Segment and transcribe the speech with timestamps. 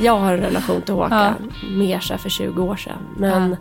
[0.00, 2.98] Jag har en relation till Håkan, mer så för 20 år sedan.
[3.16, 3.56] Men Ja.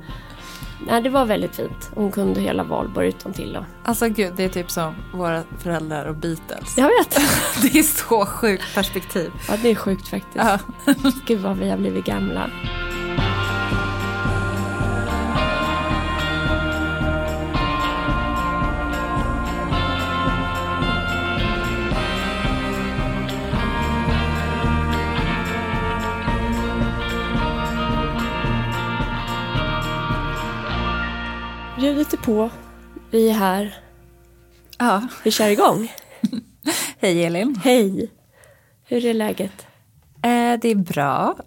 [0.88, 1.92] nej, det var väldigt fint.
[1.96, 3.56] Hon kunde hela Valborg utan till.
[3.58, 6.78] Och, Alltså gud, det är typ som våra föräldrar och Beatles.
[6.78, 7.20] jag vet.
[7.62, 9.32] Det är så sjukt perspektiv.
[9.48, 10.36] Ja, det är sjukt faktiskt.
[10.36, 10.60] Ja.
[11.26, 12.50] Gud vad vi har blivit gamla.
[31.96, 32.50] Är på.
[33.12, 33.78] Vi är här.
[34.78, 35.08] ja.
[35.24, 35.92] Vi kör igång.
[37.00, 37.56] Hej Elin.
[37.64, 38.12] Hej!
[38.84, 39.68] Hur är läget?
[40.22, 41.38] Eh, det är bra.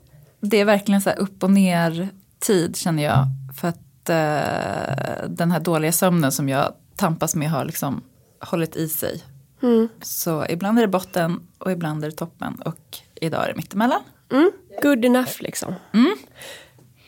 [0.41, 3.27] Det är verkligen så här upp och ner tid känner jag.
[3.61, 8.03] För att eh, den här dåliga sömnen som jag tampas med har liksom
[8.41, 9.23] hållit i sig.
[9.63, 9.89] Mm.
[10.03, 12.63] Så ibland är det botten och ibland är det toppen.
[12.65, 14.01] Och idag är det mittemellan.
[14.33, 14.51] Mm,
[14.83, 15.75] good enough liksom.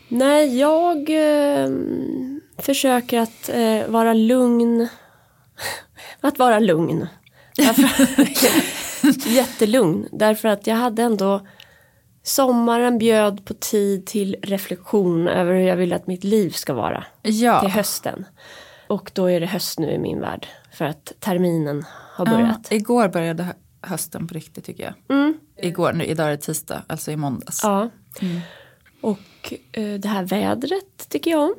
[0.08, 1.70] Nej, jag eh,
[2.62, 4.88] försöker att eh, vara lugn.
[6.20, 7.06] att vara lugn.
[9.26, 10.08] Jättelugn.
[10.12, 11.46] Därför att jag hade ändå
[12.22, 17.04] Sommaren bjöd på tid till reflektion över hur jag vill att mitt liv ska vara
[17.22, 17.60] Ja.
[17.60, 18.24] till hösten.
[18.88, 20.46] Och då är det höst nu i min värld.
[20.72, 22.66] För att terminen har börjat.
[22.70, 24.94] Ja, igår började hö- hösten på riktigt tycker jag.
[25.18, 25.38] Mm.
[25.56, 27.60] Igår, nu, idag är det tisdag, alltså i måndags.
[27.62, 27.90] Ja.
[29.00, 31.54] Och eh, det här vädret tycker jag om.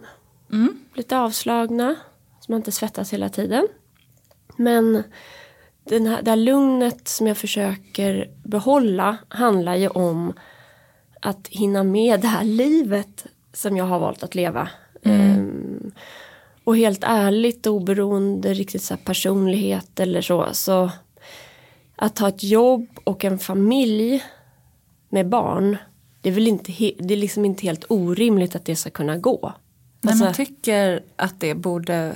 [0.52, 0.80] Mm.
[0.94, 1.96] Lite avslagna,
[2.40, 3.68] så man inte svettas hela tiden.
[4.58, 5.04] Men
[5.84, 10.34] den här, det här lugnet som jag försöker behålla handlar ju om
[11.22, 14.70] att hinna med det här livet som jag har valt att leva.
[15.04, 15.92] Ehm,
[16.64, 20.92] och helt ärligt, oberoende riktigt så personlighet eller så, så
[21.96, 24.24] att ha ett jobb och en familj
[25.10, 25.78] med barn,
[26.22, 29.54] det är väl inte, det är liksom inte helt orimligt att det ska kunna gå.
[30.02, 32.14] Men Alltså- man tycker att det borde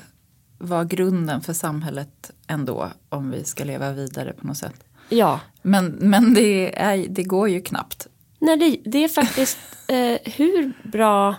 [0.57, 4.83] vara grunden för samhället ändå om vi ska leva vidare på något sätt.
[5.09, 8.07] Ja, Men, men det, är, det går ju knappt.
[8.39, 9.57] Nej, det, det är faktiskt
[9.87, 11.35] eh, hur bra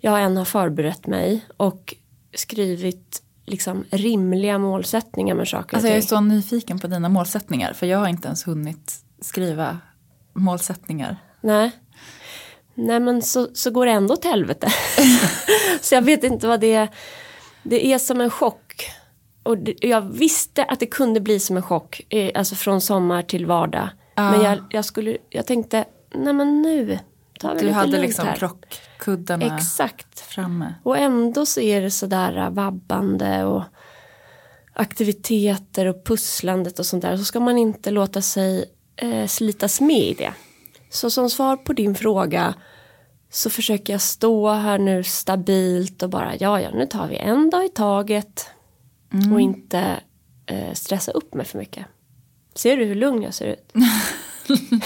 [0.00, 1.94] jag än har förberett mig och
[2.34, 7.86] skrivit liksom rimliga målsättningar med saker Alltså jag är så nyfiken på dina målsättningar för
[7.86, 9.78] jag har inte ens hunnit skriva
[10.32, 11.16] målsättningar.
[11.40, 11.70] Nej.
[12.78, 14.68] Nej men så, så går det ändå till helvete.
[15.80, 16.88] så jag vet inte vad det är.
[17.62, 18.90] Det är som en chock.
[19.42, 22.00] Och det, jag visste att det kunde bli som en chock.
[22.08, 23.88] Eh, alltså från sommar till vardag.
[24.14, 24.30] Ja.
[24.30, 26.98] Men jag, jag, skulle, jag tänkte, nej men nu
[27.40, 28.36] tar vi Du lite hade lugnt liksom här.
[28.36, 30.20] krockkuddarna Exakt.
[30.20, 30.74] framme.
[30.82, 33.62] Och ändå så är det sådär vabbande och
[34.72, 37.16] aktiviteter och pusslandet och sånt där.
[37.16, 38.64] Så ska man inte låta sig
[38.96, 40.32] eh, slitas med i det.
[40.96, 42.54] Så som svar på din fråga
[43.30, 47.50] så försöker jag stå här nu stabilt och bara ja, ja, nu tar vi en
[47.50, 48.46] dag i taget
[49.32, 50.00] och inte
[50.46, 51.86] eh, stressa upp mig för mycket.
[52.54, 53.72] Ser du hur lugn jag ser ut?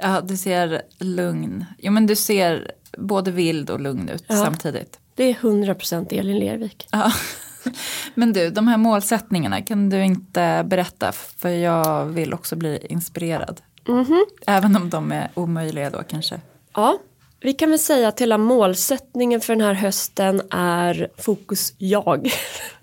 [0.00, 1.64] Ja, du ser lugn.
[1.78, 4.36] Jo men du ser både vild och lugn ut Ja.
[4.44, 4.98] samtidigt.
[5.14, 6.86] Det är 100% Elin Lervik.
[6.92, 7.12] Ja.
[8.14, 11.12] Men du, de här målsättningarna, kan du inte berätta?
[11.12, 13.60] För jag vill också bli inspirerad.
[13.88, 14.26] Mhm.
[14.46, 16.40] Även om de är omöjliga då kanske.
[16.74, 16.98] Ja,
[17.40, 22.30] vi kan väl säga att hela målsättningen för den här hösten är fokus jag.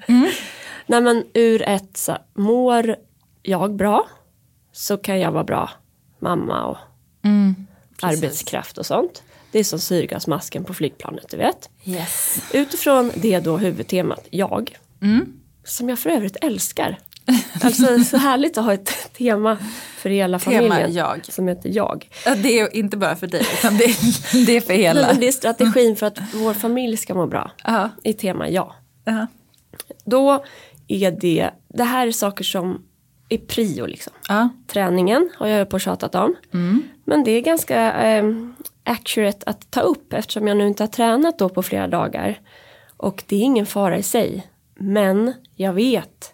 [0.88, 2.96] Nej men ur ett så, mår
[3.42, 4.08] jag bra
[4.72, 5.70] så kan jag vara bra
[6.20, 6.78] mamma och
[8.02, 8.24] precis.
[8.24, 9.24] arbetskraft och sånt.
[9.52, 11.70] Det är som syrgasmasken på flygplanet, du vet.
[11.84, 12.44] Yes.
[12.54, 14.78] Utifrån det då huvudtemat jag.
[15.02, 15.34] Mm.
[15.64, 17.00] Som jag för övrigt älskar.
[17.62, 19.58] Alltså så härligt att ha ett tema
[19.98, 20.94] för hela Tema familjen.
[20.94, 21.26] jag.
[21.26, 22.10] Som heter jag.
[22.26, 25.14] Ja, Det är inte bara för dig, utan det är, det är för hela.
[25.14, 27.52] det är strategin för att vår familj ska må bra.
[27.64, 27.90] Ja.
[28.04, 28.76] I tema ja.
[29.06, 29.28] Ja.
[30.06, 30.44] Då
[30.88, 32.82] är det, det här är saker som
[33.30, 34.14] är prio liksom.
[34.28, 34.50] Ja.
[34.68, 36.36] Träningen har jag på och tjatat om.
[37.06, 38.24] Men det är ganska eh,
[38.84, 42.40] accurate att ta upp eftersom jag nu inte har tränat då på flera dagar.
[42.98, 44.48] Och det är ingen fara i sig.
[44.80, 46.32] Men jag vet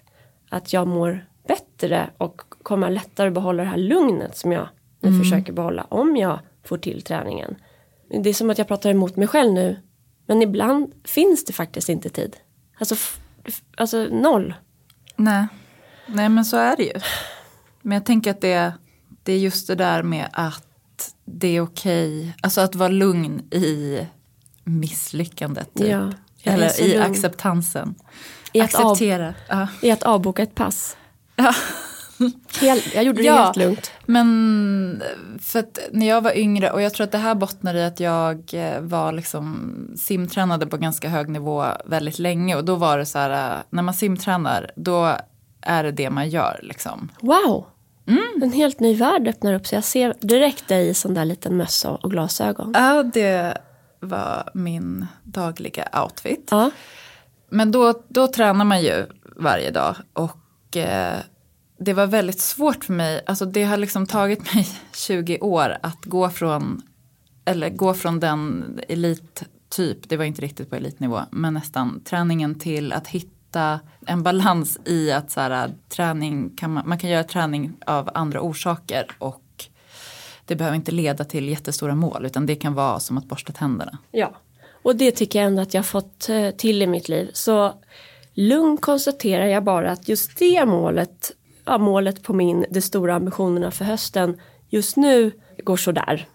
[0.51, 4.68] att jag mår bättre och kommer lättare behålla det här lugnet som jag
[5.00, 7.56] nu försöker behålla om jag får till träningen.
[8.24, 9.80] Det är som att jag pratar emot mig själv nu.
[10.25, 12.38] Men ibland finns det faktiskt inte tid.
[12.80, 12.95] Alltså,
[13.77, 14.53] alltså noll.
[15.15, 15.48] Nej.
[16.07, 16.94] Nej, men så är det ju.
[17.81, 18.74] Men jag tänker att det,
[19.24, 24.00] det är just det där med att det är okej, alltså att vara lugn i
[24.63, 25.74] misslyckandet.
[25.74, 25.88] Typ.
[25.88, 26.12] Ja,
[26.44, 27.12] Eller i lugn.
[27.12, 27.95] acceptansen.
[28.53, 29.33] I att av- Acceptera.
[29.50, 29.68] Ja.
[29.81, 30.98] I att avboka ett pass.
[32.62, 33.36] Helt, jag gjorde det Ja.
[33.44, 33.92] helt lugnt.
[34.06, 35.03] Men
[35.42, 38.00] för att när jag var yngre och jag tror att det här bottnar i att
[38.00, 43.06] jag eh, var liksom simtränade på ganska hög nivå väldigt länge och då var det
[43.06, 45.15] så här eh, när man simtränar då
[45.62, 47.09] är det det man gör liksom.
[47.19, 47.65] Wow!
[48.44, 49.77] En helt ny värld öppnar upp sig.
[49.77, 52.71] Jag ser direkt dig i sån där liten mössa och glasögon.
[52.75, 53.57] Ja, det
[54.00, 56.47] var min dagliga outfit.
[56.51, 56.71] Ja.
[57.51, 59.06] Men då, då tränar man ju
[59.36, 61.19] varje dag och eh,
[61.80, 66.06] det var väldigt svårt för mig, alltså det har liksom tagit mig 20 år att
[66.06, 66.81] gå från,
[67.45, 72.94] eller gå från den elittyp, det var inte riktigt på elitnivå, men nästan träningen till
[72.94, 77.74] att hitta en balans i att så här, träning kan man, man kan göra träning
[77.86, 79.44] av andra orsaker och
[80.45, 83.97] det behöver inte leda till jättestora mål utan det kan vara som att borsta tänderna.
[84.12, 84.33] ja.
[84.83, 87.30] Och det tycker jag ändå att jag har fått eh, till i mitt liv.
[87.33, 87.74] Så
[88.33, 91.31] lugnt konstaterar jag bara att just det målet,
[91.66, 95.31] ja, målet på min, de stora ambitionerna för hösten, just nu
[95.63, 96.28] går sådär.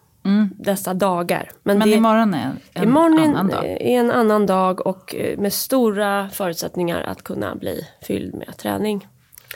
[0.58, 1.50] Dessa dagar.
[1.62, 3.64] Men det, imorgon är en Imorgon annan dag.
[3.64, 9.08] är en annan dag och eh, med stora förutsättningar att kunna bli fylld med träning.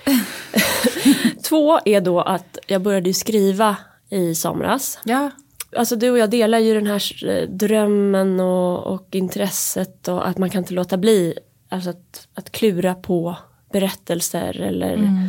[1.48, 3.76] Två är då att jag började skriva
[4.10, 4.98] i somras.
[5.04, 5.30] Ja,
[5.76, 10.38] Alltså du och jag delar ju den här eh, drömmen och, och intresset och att
[10.38, 11.34] man kan inte låta bli
[11.68, 13.36] alltså att, att klura på
[13.72, 15.28] berättelser eller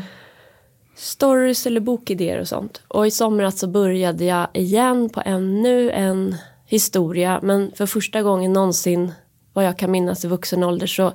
[0.95, 2.81] stories eller bokidéer och sånt.
[2.87, 6.35] Och i somras så började jag igen på ännu en
[6.65, 9.11] historia men för första gången någonsin
[9.53, 11.13] vad jag kan minnas i vuxen ålder så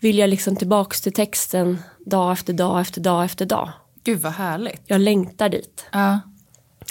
[0.00, 3.70] vill jag liksom tillbaks till texten dag efter dag efter dag efter dag.
[4.04, 4.82] gud vad härligt.
[4.86, 5.86] Jag längtar dit.
[5.92, 6.20] Ja.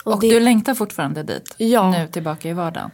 [0.03, 1.56] Och, det- du längtar fortfarande dit?
[1.57, 1.92] Ja.
[1.92, 2.92] Nu tillbaka i vardagen?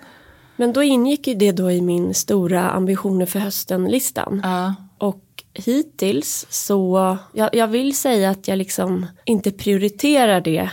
[0.55, 4.41] Men då ingick ju det då i min stora ambitioner för hösten-listan.
[4.43, 4.75] Ja.
[4.97, 5.23] Och
[5.53, 10.69] hittills så, jag, jag vill säga att jag liksom inte prioriterar det.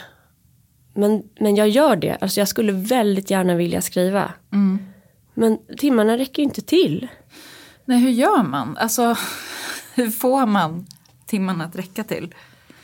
[0.95, 2.17] Men, men jag gör det.
[2.21, 4.33] Alltså jag skulle väldigt gärna vilja skriva.
[5.35, 7.09] Men timmarna räcker ju inte till.
[7.85, 8.77] Nej, hur gör man?
[8.77, 9.17] Alltså,
[9.95, 10.87] hur får man
[11.27, 12.35] timmarna att räcka till?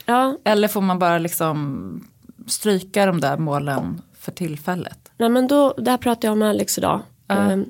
[0.07, 2.10] Ja, Eller får man bara liksom
[2.47, 5.11] stryka de där målen för tillfället?
[5.17, 7.01] nej men då, där pratade jag med Alex idag.
[7.29, 7.65] Ehm,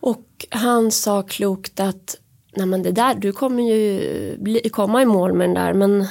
[0.00, 2.16] och han sa klokt att
[2.56, 6.06] nej men det där, du kommer ju bli, komma i mål med den där men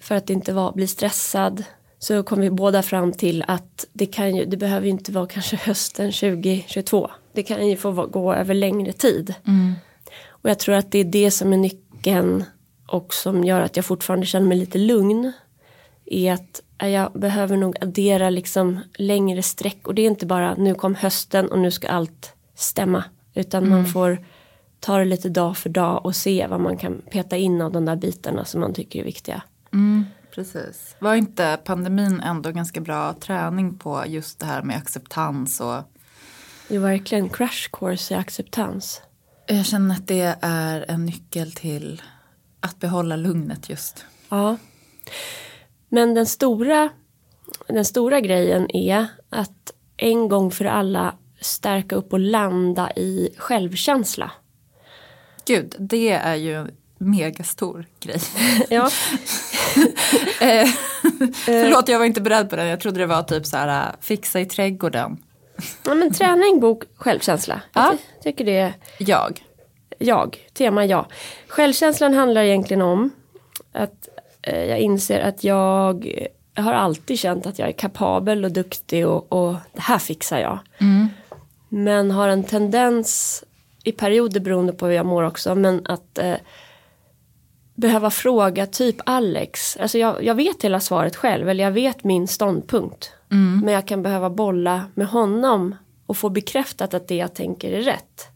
[0.00, 1.64] för att inte vara, bli stressad
[1.98, 5.26] så kom vi båda fram till att det, kan ju, det behöver ju inte vara
[5.26, 7.10] kanske hösten 2022.
[7.32, 9.34] Det kan ju få gå över längre tid.
[10.26, 12.44] Och jag tror att det är det som är nyckeln
[12.86, 15.32] och som gör att jag fortfarande känner mig lite lugn.
[16.06, 20.74] Är att jag behöver nog addera liksom längre streck och det är inte bara nu
[20.74, 23.04] kom hösten och nu ska allt stämma.
[23.34, 24.18] Utan man får
[24.80, 27.84] ta det lite dag för dag och se vad man kan peta in av de
[27.84, 29.42] där bitarna som man tycker är viktiga.
[30.34, 30.96] Precis.
[30.98, 35.82] Var inte pandemin ändå ganska bra träning på just det här med acceptans och
[36.68, 39.02] Det är verkligen crash course i acceptans.
[39.46, 42.02] jag känner att det är en nyckel till
[42.60, 44.04] att behålla lugnet just.
[44.28, 44.56] Ja.
[45.88, 46.88] Men den stora,
[47.66, 54.30] den stora grejen är att en gång för alla stärka upp och landa i självkänsla.
[55.46, 58.20] Gud, det är ju en megastor grej.
[58.70, 58.90] Ja,
[60.40, 60.66] Eh,
[61.44, 62.66] Förlåt, jag var inte beredd på den.
[62.66, 65.16] Jag trodde det var typ så här, äh, fixa i trädgården.
[65.86, 67.60] ja men träning, bok, självkänsla.
[67.72, 67.82] Ja.
[67.90, 69.44] Jag ty- tycker det är Jag.
[69.98, 71.06] jag, tema jag.
[71.48, 73.10] Självkänslan handlar egentligen om
[73.72, 74.08] att
[74.46, 76.16] jag inser att jag,
[76.56, 80.58] har alltid känt att jag är kapabel och duktig och, och det här fixar jag.
[81.68, 83.44] Men har en tendens
[83.84, 86.34] i perioder beroende på hur jag mår också men att eh,
[87.74, 89.76] behöva fråga typ Alex.
[89.76, 93.12] Alltså jag, jag vet hela svaret själv eller jag vet min ståndpunkt.
[93.64, 97.82] Men jag kan behöva bolla med honom och få bekräftat att det jag tänker är
[97.82, 98.28] rätt.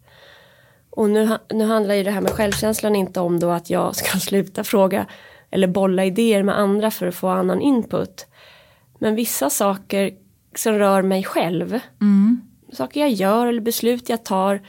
[0.91, 4.19] Och nu, nu handlar ju det här med självkänslan inte om då att jag ska
[4.21, 5.07] sluta fråga
[5.51, 8.27] eller bolla idéer med andra för att få annan input.
[8.99, 10.15] Men vissa saker
[10.57, 11.81] som rör mig själv,
[12.73, 14.61] saker jag gör eller beslut jag tar,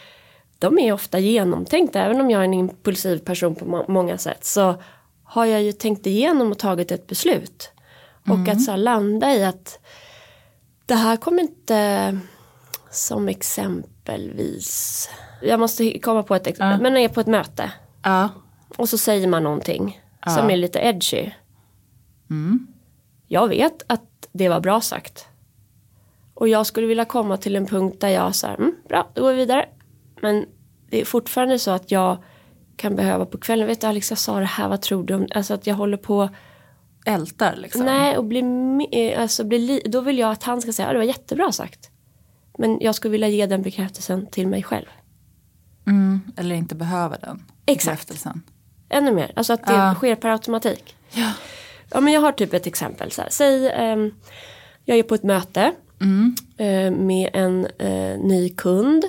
[0.60, 2.02] de är ofta genomtänkta.
[2.04, 4.76] Även om jag är en impulsiv person på må- många sätt så
[5.24, 7.72] har jag ju tänkt igenom och tagit ett beslut.
[8.30, 9.80] Och att så landa i att
[10.86, 12.18] det här kommer inte
[12.92, 15.10] som exempelvis
[15.42, 17.72] jag måste komma på ett exempel, men jag är på ett möte
[18.04, 18.30] Ja.
[18.78, 20.32] och så säger man någonting Ja.
[20.32, 21.30] som är lite edgy.
[23.28, 25.26] Jag vet att det var bra sagt.
[26.34, 29.30] Och jag skulle vilja komma till en punkt där jag säger, mm, bra, då går
[29.32, 29.66] vi vidare.
[30.22, 30.46] Men
[30.90, 32.18] det är fortfarande så att jag
[32.76, 35.28] kan behöva på kvällen, vet du Alex jag sa det här, vad tror du om,
[35.36, 36.30] alltså att jag håller på
[37.06, 37.86] ältar liksom.
[37.86, 40.88] Nej, och bli, me- eh, alltså bli li- då vill jag att han ska säga
[40.88, 41.90] att det var jättebra sagt.
[42.58, 44.86] Men jag skulle vilja ge den bekräftelsen till mig själv.
[45.88, 47.86] Mm, eller inte behöva den Exakt.
[47.98, 48.42] bekräftelsen.
[48.90, 49.96] Ännu mer, alltså att det Ja.
[49.96, 50.96] sker per automatik.
[51.12, 51.32] Ja.
[51.92, 53.12] Ja, men jag har typ ett exempel.
[53.12, 53.30] Så här.
[53.32, 54.12] Säg, ehm,
[54.86, 56.36] jag är på ett möte Mm.
[56.58, 59.06] eh, med en eh, ny kund.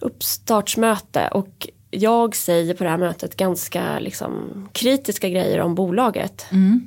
[0.00, 6.46] Uppstartsmöte och jag säger på det här mötet ganska liksom, kritiska grejer om bolaget.
[6.52, 6.86] Mm.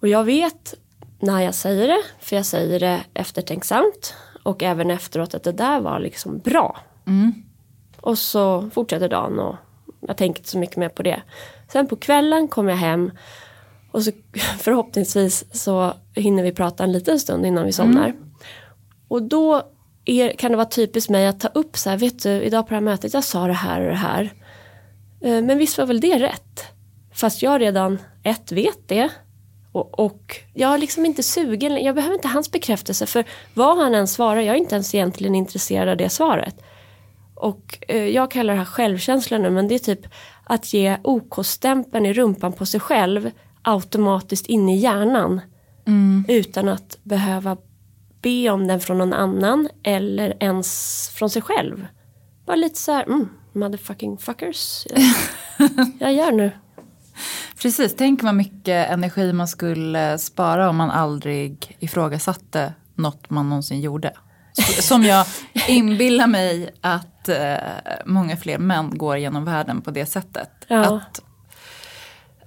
[0.00, 0.74] Och jag vet
[1.20, 5.80] när jag säger det, för jag säger det eftertänksamt och även efteråt att det där
[5.80, 6.76] var liksom bra.
[7.06, 7.32] Mm.
[8.00, 9.56] Och så fortsätter dagen och
[10.06, 11.22] jag tänker inte så mycket mer på det.
[11.72, 13.10] Sen på kvällen kommer jag hem
[13.90, 14.10] och så
[14.58, 18.12] förhoppningsvis så hinner vi prata en liten stund innan vi somnar.
[19.08, 19.62] Och då
[20.04, 22.68] är, kan det vara typiskt mig att ta upp så här, vet du, idag på
[22.68, 24.32] det här mötet, jag sa det här och det här.
[25.20, 26.64] Eh, Men visst var väl det rätt?
[27.14, 29.08] Fast jag redan, ett, vet det.
[29.72, 33.94] Och, och jag är liksom inte sugen, jag behöver inte hans bekräftelse för vad han
[33.94, 36.62] än svarar, jag är inte ens egentligen intresserad av det svaret.
[37.36, 40.06] Och eh, jag kallar det här självkänsla nu men det är typ
[40.44, 43.30] att ge OK-stämpeln i rumpan på sig själv
[43.62, 45.40] automatiskt in i hjärnan.
[46.28, 47.56] Utan att behöva
[48.22, 51.86] be om den från någon annan eller ens från sig själv.
[52.46, 54.86] Bara lite så här, mm, motherfucking fuckers.
[54.90, 55.02] Jag,
[55.98, 56.50] jag gör nu.
[57.62, 63.80] Precis, tänk vad mycket energi man skulle spara om man aldrig ifrågasatte något man någonsin
[63.80, 64.12] gjorde.
[64.80, 65.26] Som jag
[65.68, 67.56] inbillar mig att eh,
[68.04, 70.50] många fler män går genom världen på det sättet.
[70.68, 70.80] Ja.
[70.96, 71.20] Att,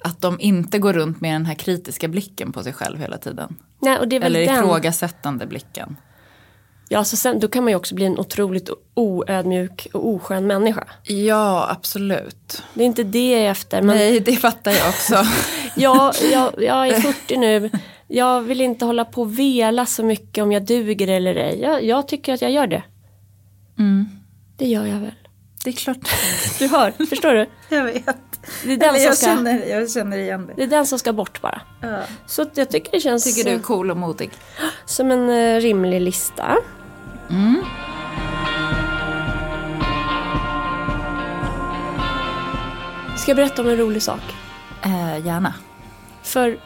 [0.04, 3.56] att de inte går runt med den här kritiska blicken på sig själv hela tiden.
[3.82, 4.56] Nej, och det är väl Eller den.
[4.64, 5.98] ifrågasättande blicken.
[6.92, 10.84] Ja, så sen, då kan man ju också bli en otroligt oödmjuk och oskön människa.
[11.04, 12.64] Ja, absolut.
[12.74, 13.82] Det är inte det jag är efter.
[13.82, 15.16] Men Nej, det fattar jag också.
[15.76, 17.70] jag, jag, jag är 40 nu.
[18.12, 21.60] Jag vill inte hålla på och vela så mycket om jag duger eller ej.
[21.62, 22.84] Jag, jag tycker att jag gör det.
[23.80, 24.10] Mm.
[24.58, 25.14] Det gör jag väl.
[25.64, 25.98] Det är klart.
[26.60, 27.50] Du hör, förstår du?
[27.76, 28.04] Jag vet.
[28.64, 30.54] Det är den, som ska, jag känner igen det.
[30.56, 31.62] det är den som ska bort bara.
[31.82, 32.02] Ja.
[32.28, 34.30] Så jag tycker det känns Tycker du är cool och modig?
[34.86, 36.58] som en eh, rimlig lista.
[37.30, 37.64] Mm.
[43.18, 44.22] Ska jag berätta om en rolig sak?
[44.84, 45.54] Eh, gärna.
[46.24, 46.60] För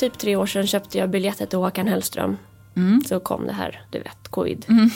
[0.00, 2.36] typ tre år sedan köpte jag biljetter till Håkan Hellström.
[2.76, 3.02] Mm.
[3.08, 4.66] Så kom det här, du vet, covid.
[4.68, 4.90] Mm.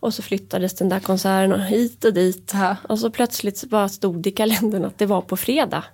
[0.00, 2.50] Och så flyttades den där konserten och hit och dit.
[2.54, 2.76] Ja.
[2.88, 5.84] Och så plötsligt så bara stod det i kalendern att det var på fredag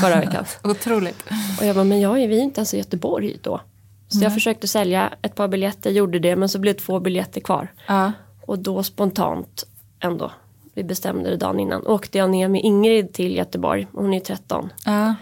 [0.00, 0.44] förra veckan.
[0.64, 1.24] Otroligt.
[1.60, 3.60] Och jag bara, men jag är vi är inte ens i Göteborg då.
[4.08, 7.40] Så jag försökte sälja ett par biljetter, gjorde det, men så blev det två biljetter
[7.40, 7.72] kvar.
[7.86, 8.12] Ja.
[8.46, 9.64] Och då spontant
[10.00, 10.32] ändå,
[10.74, 13.86] vi bestämde det dagen innan, åkte jag ner med Ingrid till Göteborg.
[13.92, 14.72] Hon är 13.
[14.84, 15.14] ja.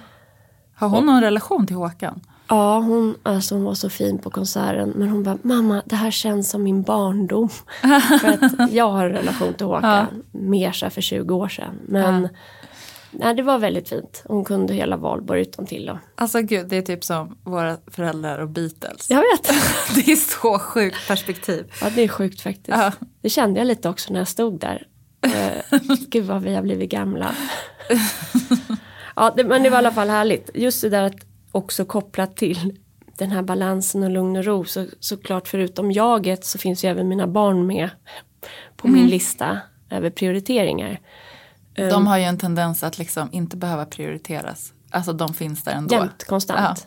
[0.75, 2.21] Har hon någon relation till Håkan?
[2.49, 4.93] Ja, hon, alltså hon var så fin på konserten.
[4.97, 7.49] Men hon bara, mamma det här känns som min barndom.
[8.21, 10.23] för att jag har en relation till Håkan.
[10.33, 11.79] Mer så för 20 år sedan.
[11.87, 12.29] Men
[13.11, 14.23] nej, det var väldigt fint.
[14.27, 15.89] Hon kunde hela valborg utan till.
[15.91, 19.11] Och, Alltså gud, det är typ som våra föräldrar och Beatles.
[19.11, 19.51] jag vet.
[19.95, 21.73] Det är så sjukt perspektiv.
[21.81, 22.69] Ja, det är sjukt faktiskt.
[22.69, 22.93] Ja.
[23.23, 24.87] Det kände jag lite också när jag stod där.
[25.27, 27.35] Eh, Gud vad vi har blivit gamla.
[29.17, 30.51] ja, det, men det var i alla fall härligt.
[30.55, 31.15] Just det där att
[31.53, 32.79] också kopplat till
[33.19, 34.65] den här balansen och lugn och ro.
[34.65, 37.91] Så, såklart förutom jaget så finns ju även mina barn med
[38.77, 39.59] på min lista
[39.91, 41.01] över prioriteringar.
[41.75, 44.73] De har ju en tendens att liksom inte behöva prioriteras.
[44.91, 45.95] Alltså de finns där ändå.
[45.95, 46.87] Jämt, konstant.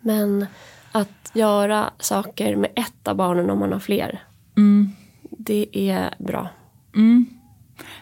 [0.00, 0.46] Men
[0.92, 4.22] att göra saker med ett av barnen om man har fler.
[4.56, 4.92] Mm.
[5.30, 6.48] Det är bra.
[6.94, 7.26] Mm.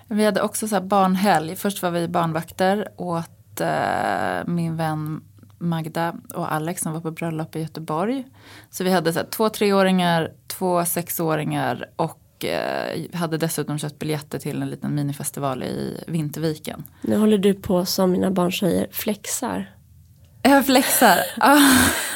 [0.08, 1.56] Vi hade också så barnhelg.
[1.56, 5.22] Först var vi barnvakter åt eh, min vän
[5.64, 8.24] Magda och Alex som var på bröllop i Göteborg.
[8.70, 14.38] Så vi hade så här, två treåringar, två sexåringar och eh, hade dessutom köpt biljetter
[14.38, 16.84] till en liten minifestival i Vinterviken.
[17.00, 19.74] Nu håller du på som mina barn säger, flexar.
[20.42, 21.18] Jag flexar.
[21.40, 21.58] Ah.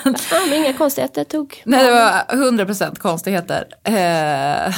[0.04, 2.10] Men inga konstigheter, tog Nej, det var
[2.50, 3.68] 100% konstigheter.
[3.84, 4.74] Eh,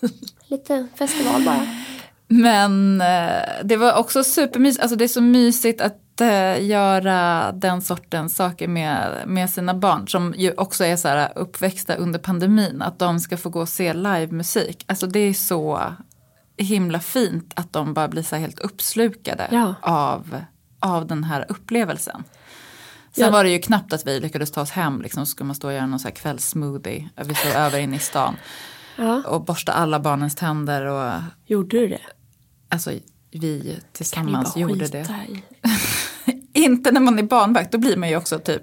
[0.48, 1.66] lite festival bara.
[2.28, 6.07] Men eh, det var också supermysigt, alltså det är så mysigt att
[6.60, 11.94] göra den sortens saker med, med sina barn som ju också är så här uppväxta
[11.94, 12.82] under pandemin.
[12.82, 14.84] Att de ska få gå och se livemusik.
[14.88, 15.80] Alltså det är så
[16.56, 19.74] himla fint att de bara blir så här helt uppslukade Ja.
[19.82, 20.40] av,
[20.80, 22.24] av den här upplevelsen.
[23.12, 23.30] Sen Ja.
[23.30, 25.66] var det ju knappt att vi lyckades ta oss hem, liksom, så skulle man stå
[25.68, 27.08] och göra någon så här kvällssmoothie.
[27.24, 28.36] Vi stod över inne i stan
[28.96, 31.12] Ja, och borsta alla barnens tänder och
[31.46, 32.00] gjorde du det?
[32.68, 32.92] Alltså
[33.30, 35.06] vi tillsammans gjorde det.
[35.28, 35.42] i?
[36.58, 38.62] Inte när man är barnvakt, då blir man ju också typ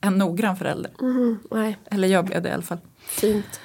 [0.00, 0.92] en noggrann förälder.
[1.00, 2.78] Mhm, nej, Eller jag blev det i alla fall.
[3.06, 3.60] fint.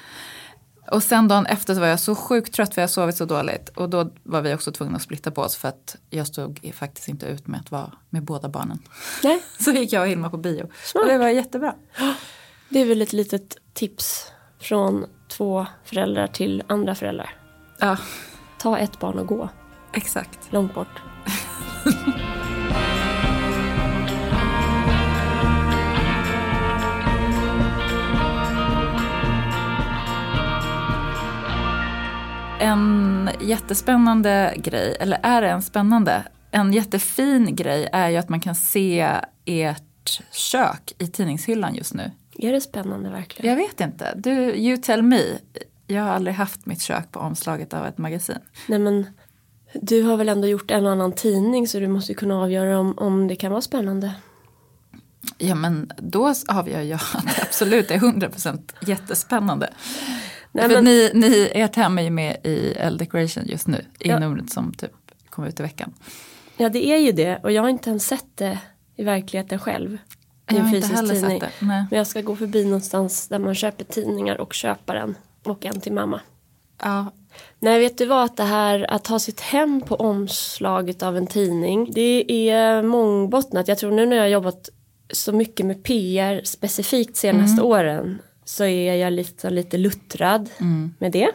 [0.90, 3.68] Och sen dagen efter så var jag så sjukt trött för jag sovit så dåligt.
[3.68, 7.08] Och då var vi också tvungna att splitta på oss för att jag stod faktiskt
[7.08, 8.78] inte ut med att vara med båda barnen.
[9.22, 10.70] Nej, Så gick jag och Hilma på bio.
[10.84, 11.02] Smart.
[11.04, 11.74] Och det var jättebra.
[12.68, 17.36] det är väl ett litet tips från två föräldrar till andra föräldrar.
[17.78, 17.96] Ja,
[18.58, 19.48] Ta ett barn och gå
[19.92, 20.38] exakt.
[20.52, 21.02] långt bort.
[32.60, 36.24] En jättespännande grej, eller är det en spännande?
[36.50, 39.10] En jättefin grej är ju att man kan se
[39.44, 42.10] ert kök i tidningshyllan just nu.
[42.38, 43.50] Är det spännande verkligen?
[43.50, 45.22] Jag vet inte, du, you tell me.
[45.86, 48.38] Jag har aldrig haft mitt kök på omslaget av ett magasin.
[48.68, 49.06] Nej men
[49.74, 52.78] du har väl ändå gjort en och annan tidning så du måste ju kunna avgöra
[52.78, 54.14] om, om det kan vara spännande.
[55.38, 59.72] Ja men då avgör jag att det absolut är 100% jättespännande.
[60.54, 64.08] Nej, men, ni, ni, ert hem är ju med i L Decoration just nu, i
[64.08, 64.18] Ja.
[64.18, 64.90] numret som typ
[65.30, 65.92] kommer ut i veckan.
[66.56, 68.58] ja det är ju det och jag har inte ens sett det
[68.96, 69.98] i verkligheten själv.
[70.50, 71.40] I Jag har inte heller tidning.
[71.40, 71.66] sett det.
[71.66, 71.84] Nej.
[71.90, 75.14] Men jag ska gå förbi någonstans där man köper tidningar och köpa en.
[75.44, 76.20] Och en till mamma.
[76.82, 77.06] Ja,
[77.58, 78.24] Nej, vet du vad?
[78.24, 81.90] Att det här att ha sitt hem på omslaget av en tidning.
[81.94, 83.68] Det är mångbottnat.
[83.68, 84.68] Jag tror nu när jag har jobbat
[85.12, 88.18] så mycket med PR specifikt senaste åren.
[88.44, 90.50] Så är jag lite, lite luttrad
[90.98, 91.30] med det.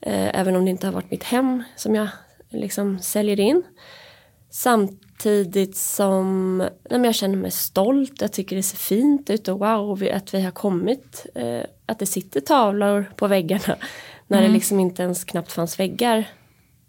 [0.00, 2.08] Eh, även om det inte har varit mitt hem som jag
[2.50, 3.62] liksom säljer in.
[4.50, 6.58] Samtidigt som
[6.90, 8.20] nej, jag känner mig stolt.
[8.20, 11.26] Jag tycker det ser fint ut och wow att vi har kommit.
[11.34, 13.76] Eh, att det sitter tavlor på väggarna.
[14.26, 16.30] När det liksom inte ens knappt fanns väggar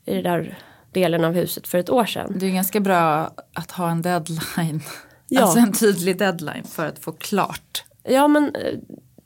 [0.05, 0.57] i den där
[0.93, 2.35] delen av huset för ett år sedan.
[2.39, 4.81] det är ganska bra att ha en deadline.
[5.31, 5.41] Ja.
[5.41, 7.83] Alltså en tydlig deadline för att få klart.
[8.03, 8.73] Ja men eh,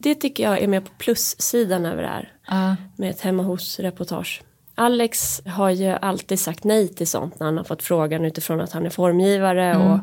[0.03, 2.33] det tycker jag är mer på plussidan över det här.
[2.47, 2.75] Ja.
[2.95, 4.41] med ett hemma hos-reportage.
[4.75, 8.71] Alex har ju alltid sagt nej till sånt när han har fått frågan utifrån att
[8.71, 9.99] han är formgivare och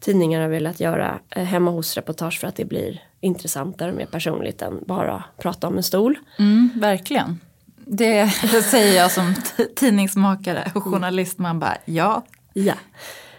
[0.00, 4.62] tidningar har velat göra eh, hemma hos-reportage för att det blir intressantare och mer personligt
[4.62, 6.18] än bara prata om en stol.
[6.38, 7.40] Mm, verkligen.
[7.76, 8.28] Det
[8.70, 9.34] säger jag som
[9.76, 11.38] tidningsmakare och journalist.
[11.38, 12.24] Man bara ja.
[12.52, 12.74] Ja.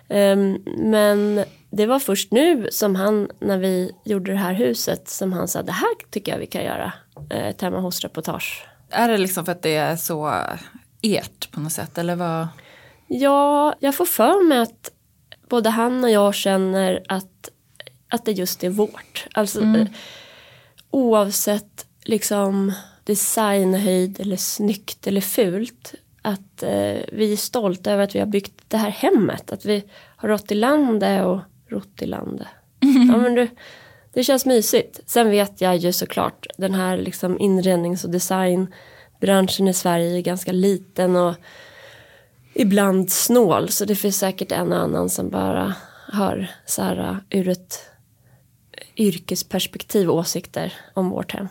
[0.09, 5.33] Ehm, men det var först nu som han, när vi gjorde det här huset, som
[5.33, 6.93] han sa det här tycker jag vi kan göra.
[7.29, 8.65] eh, Ett hemma hos-reportage.
[8.89, 10.33] Är det liksom för att det är så
[11.01, 11.97] ert på något sätt?
[11.97, 12.47] Eller vad?
[13.07, 14.91] Ja, jag får för mig att
[15.49, 17.49] både han och jag känner att,
[18.09, 19.27] att det just är vårt.
[19.33, 19.87] Alltså eh,
[20.91, 25.93] oavsett liksom designhöjd eller snyggt eller fult.
[26.27, 29.51] Att eh, vi är stolta över att vi har byggt det här hemmet.
[29.51, 29.83] Att vi
[30.15, 32.47] har rått i landet och rott i landet.
[32.79, 33.47] Ja, men du,
[34.13, 34.99] det känns mysigt.
[35.05, 40.51] Sen vet jag ju såklart den här liksom inrednings och designbranschen i Sverige är ganska
[40.51, 41.35] liten och
[42.53, 43.69] ibland snål.
[43.69, 45.75] Så det finns säkert en och annan som bara
[46.13, 47.89] har så här, ur ett
[48.97, 51.47] yrkesperspektiv åsikter om vårt hem.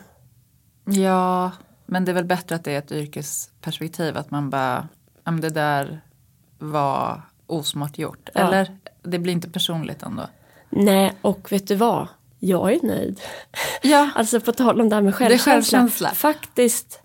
[0.84, 1.52] Ja,
[1.86, 4.16] men det är väl bättre att det är ett yrkesperspektiv.
[4.16, 4.88] Att man bara,
[5.24, 6.00] ja men det där
[6.58, 8.28] var osmart gjort.
[8.34, 8.40] Ja.
[8.40, 10.22] Eller det blir inte personligt ändå.
[10.70, 12.08] Nej, och vet du vad?
[12.38, 13.20] Jag är nöjd.
[13.82, 15.52] Ja, Alltså på tal om det här med självkänsla.
[15.52, 16.10] självkänsla.
[16.10, 17.00] Faktiskt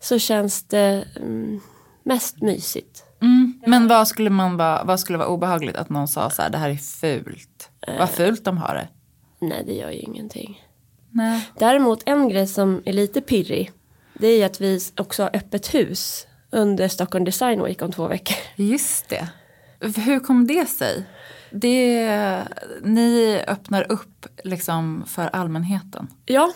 [0.00, 1.60] så känns det mm,
[2.02, 3.04] mest mysigt.
[3.20, 3.60] mm.
[3.66, 6.58] men vad skulle, man bara, vad skulle vara obehagligt att någon sa så här, det
[6.58, 7.70] här är fult.
[7.98, 8.88] Vad fult de har det.
[9.46, 10.62] Nej, det gör ju ingenting.
[11.10, 11.48] Nej.
[11.58, 13.72] Däremot en grej som är lite pirrig.
[14.18, 18.36] Det är att vi också har öppet hus under Stockholm Design Week om två veckor.
[18.56, 19.28] Just det.
[19.80, 21.04] Hur kom det sig?
[21.50, 22.42] Det,
[22.82, 26.08] ni öppnar upp liksom för allmänheten.
[26.26, 26.52] Ja,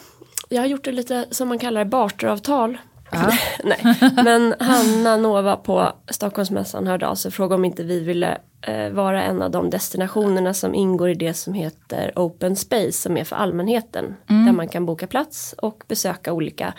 [0.48, 2.78] jag har gjort det lite som man kallar barteravtal.
[3.12, 3.32] Ja.
[3.64, 8.38] Nej, men Hanna Nova på Stockholmsmässan hörde av sig och frågade om inte vi ville
[8.62, 13.16] eh, vara en av de destinationerna som ingår i det som heter Open Space som
[13.16, 14.16] är för allmänheten.
[14.26, 16.74] Där man kan boka plats och besöka olika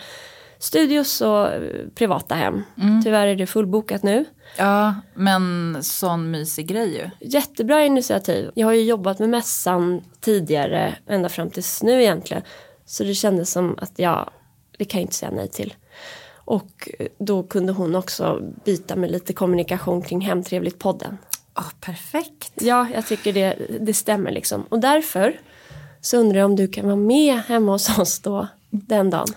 [0.62, 2.62] studios och eh, privata hem.
[3.04, 4.24] Tyvärr är det fullbokat nu.
[4.56, 7.28] Ja, men sån mysig grej ju.
[7.28, 8.50] Jättebra initiativ.
[8.54, 12.42] Jag har ju jobbat med mässan tidigare, ända fram tills nu egentligen.
[12.86, 14.30] Så det kändes som att jag,
[14.78, 15.74] det kan jag inte säga nej till.
[16.44, 21.18] Och då kunde hon också byta med lite kommunikation kring Hemtrevligt-podden.
[21.58, 22.52] Åh, perfekt.
[22.54, 24.62] Ja, jag tycker det, det stämmer liksom.
[24.68, 25.40] Och därför
[26.00, 29.28] så undrar jag om du kan vara med hemma hos oss då den dagen.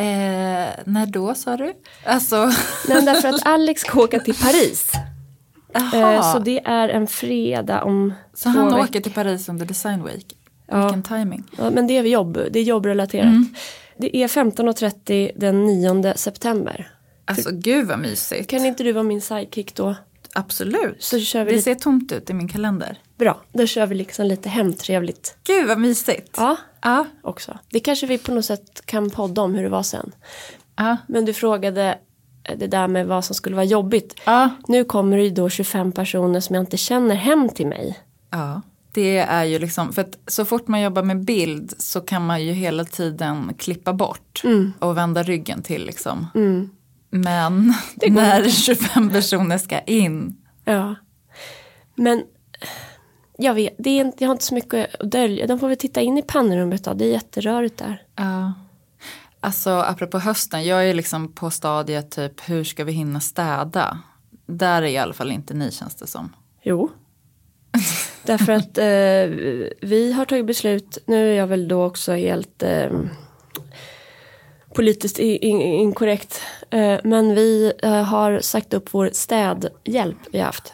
[0.00, 1.74] Eh, när då sa du?
[2.04, 2.50] Alltså,
[2.88, 4.92] Men därför att Alex ska åka till Paris.
[5.74, 8.84] Eh, så det är en fredag om Så två han veckor.
[8.84, 10.26] åker till Paris under Design Week.
[10.68, 10.82] Ja.
[10.82, 11.44] Vilken timing.
[11.58, 13.24] Ja, men det är jobb, det är jobbrelaterat.
[13.24, 13.54] Mm.
[13.96, 16.90] Det är 15.30 den 9 september.
[17.24, 18.50] Alltså gud vad mysigt.
[18.50, 19.94] Kan inte du vara min sidekick då?
[20.34, 21.02] Absolut.
[21.02, 22.98] Så kör vi det lite, ser tomt ut i min kalender.
[23.18, 25.36] bra, då kör vi liksom lite hemtrevligt.
[25.44, 26.34] Gud vad mysigt.
[26.36, 27.06] Ja, Ja.
[27.22, 27.58] också.
[27.70, 30.12] Det kanske vi på något sätt kan podda om hur det var sen.
[30.76, 30.96] Ja.
[31.08, 31.98] Men du frågade
[32.44, 34.20] eh, det där med vad som skulle vara jobbigt.
[34.26, 34.48] Ja.
[34.68, 37.98] Nu kommer det ju då 25 personer som jag inte känner hem till mig.
[38.30, 38.62] ja.
[38.92, 42.44] Det är ju liksom, för att så fort man jobbar med bild så kan man
[42.44, 44.42] ju hela tiden klippa bort
[44.78, 46.26] och vända ryggen till liksom.
[47.10, 47.74] Men
[48.08, 50.36] när 25 personer ska in.
[50.64, 50.94] Ja.
[51.94, 52.24] Men
[53.38, 55.46] jag vet, det är jag har inte så mycket att dölja.
[55.46, 56.94] De får väl titta in i pannrummet då.
[56.94, 58.02] Det är jätterörigt där.
[58.16, 58.52] Ja.
[59.40, 63.98] Alltså apropå hösten, jag är liksom på stadiet typ hur ska vi hinna städa?
[64.46, 66.32] Där är i alla fall inte ni känns det som.
[66.62, 66.90] Jo.
[68.22, 69.36] Därför att eh,
[69.88, 72.90] vi har tagit beslut, nu är jag väl då också helt eh,
[74.74, 76.42] politiskt inkorrekt.
[76.70, 80.72] Eh, men vi eh, har sagt upp vår städhjälp vi har haft.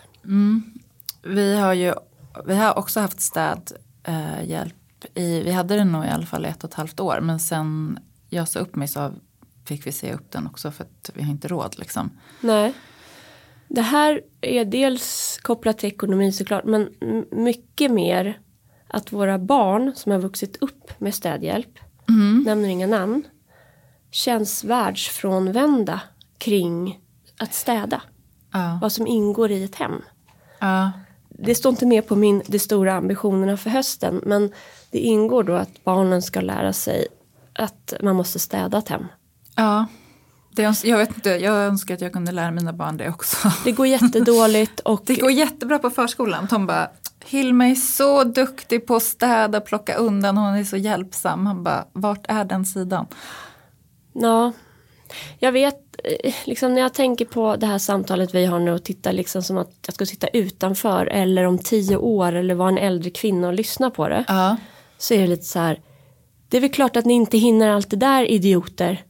[1.23, 1.95] Vi har ju
[2.47, 4.75] vi har också haft städhjälp
[5.15, 7.21] i, vi hade den nog i alla fall ett och ett halvt år.
[7.23, 7.99] Men sen
[8.31, 9.13] jag sa upp mig så
[9.65, 12.11] fick vi se upp den också för att vi har inte råd liksom.
[12.41, 12.73] Nej.
[13.69, 16.89] Det här är dels kopplat till ekonomi såklart men
[17.31, 18.41] mycket mer
[18.89, 21.79] att våra barn som har vuxit upp med städhjälp,
[22.45, 23.25] nämner inga namn,
[24.17, 26.01] känns världsfrånvända
[26.39, 27.01] kring
[27.39, 28.03] att städa.
[28.53, 28.79] Ja.
[28.83, 30.03] Vad som ingår i ett hem.
[30.59, 30.93] Ja.
[31.29, 34.53] Det står inte med på min de stora ambitionerna för hösten men
[34.91, 37.07] det ingår då att barnen ska lära sig
[37.53, 39.07] att man måste städa ett hem.
[39.57, 39.87] ja.
[40.51, 43.53] Det, jag vet inte, jag önskar att jag kunde lära mina barn det också.
[43.65, 46.49] Det går jättedåligt och Det går jättebra på förskolan.
[46.49, 46.91] Tom bara,
[47.25, 51.47] Hilma är så duktig på att städa, plocka undan, hon är så hjälpsam.
[51.47, 53.07] Han bara, vart är den sidan?
[54.21, 54.53] Ja,
[55.39, 55.81] jag vet,
[56.25, 59.43] eh, liksom när jag tänker på det här samtalet vi har nu och tittar liksom
[59.43, 63.47] som att jag ska sitta utanför eller om tio år eller vara en äldre kvinna
[63.49, 64.25] och lyssna på det.
[64.29, 64.57] Ja.
[64.99, 65.81] Så är det lite så här,
[66.49, 69.03] det är väl klart att ni inte hinner allt det där idioter.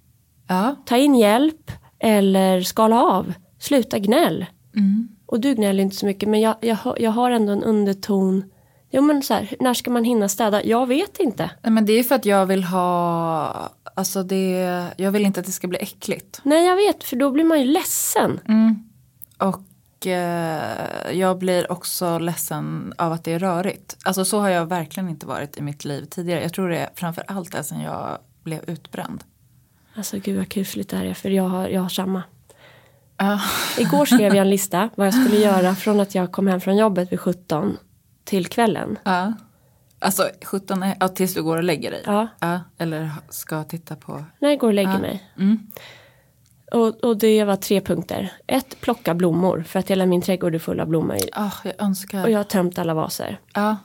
[0.48, 0.76] Ja.
[0.86, 4.46] Ta in hjälp eller skala av, sluta gnäll.
[4.76, 5.08] Mm.
[5.26, 8.44] Och du gnäller inte så mycket men jag, jag, har- jag har ändå en underton.
[8.90, 10.64] Jo men så här, när ska man hinna städa?
[10.64, 11.50] Jag vet inte.
[11.62, 15.46] Nej, Men det är för att jag vill ha, alltså det, jag vill inte att
[15.46, 16.40] det ska bli äckligt.
[16.42, 18.40] Nej jag vet för då blir man ju ledsen.
[19.38, 23.96] Och eh, jag blir också ledsen av att det är rörigt.
[24.04, 26.42] Alltså så har jag verkligen inte varit i mitt liv tidigare.
[26.42, 29.24] Jag tror det är framför allt det sen jag blev utbränd.
[29.94, 32.22] Alltså gud vad kusligt det här är för jag har, jag har samma.
[33.16, 33.40] Ja.
[33.78, 36.76] Igår skrev jag en lista vad jag skulle göra från att jag kom hem från
[36.76, 37.76] jobbet vid 17
[38.24, 38.98] till kvällen.
[39.04, 39.32] Ja.
[40.06, 42.02] Alltså 17 är, ja, tills du går och lägger dig.
[42.06, 42.60] Ja.
[42.78, 44.24] eller ska titta på.
[44.38, 45.30] När jag går och lägger mig.
[45.38, 45.58] Mm.
[46.72, 48.32] Och, och det var tre punkter.
[48.46, 51.16] Ett, plocka blommor för att hela min trädgård är full av blommor.
[51.32, 52.24] Ah, jag önskar.
[52.24, 53.40] Och jag har tömt alla vaser.
[53.54, 53.76] Ja.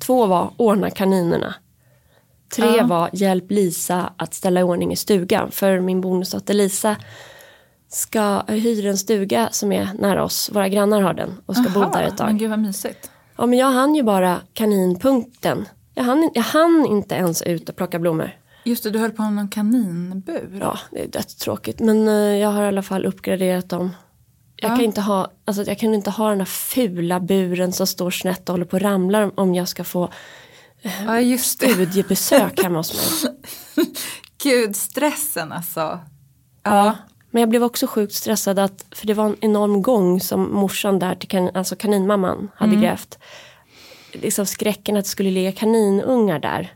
[0.00, 1.54] Två var, ordna kaninerna.
[2.56, 2.86] Tre Ja.
[2.86, 5.50] var, hjälp Lisa att ställa i ordning i stugan.
[5.50, 6.96] För min bonusdotter Lisa
[7.88, 10.50] ska hyra en stuga som är nära oss.
[10.52, 12.26] Våra grannar har den och ska bo Aha, där ett tag.
[12.26, 13.10] Men gud vad mysigt.
[13.38, 15.68] Ja men jag hann ju bara kaninpunkten.
[15.94, 18.30] Jag hann, jag hann inte ens ut och plocka blommor.
[18.64, 20.58] Just det, du höll på med någon kaninbur.
[20.60, 21.80] Ja, det är dödstråkigt.
[21.80, 23.90] Men eh, jag har i alla fall uppgraderat dem.
[24.56, 24.76] Jag, Ja.
[24.76, 28.48] kan inte ha, alltså, jag kan inte ha den här fula buren som står snett
[28.48, 30.10] och håller på och ramlar om jag ska få
[31.06, 31.68] Ja, just det.
[31.68, 33.34] studiebesök hemma hos mig.
[34.42, 35.98] Gud, stressen alltså.
[36.62, 36.96] Ja.
[37.30, 40.98] Men jag blev också sjukt stressad att, för det var en enorm gång som morsan
[40.98, 43.18] där till kan, alltså kaninmamman hade grävt.
[44.12, 46.74] Liksom skräcken att det skulle ligga kaninungar där.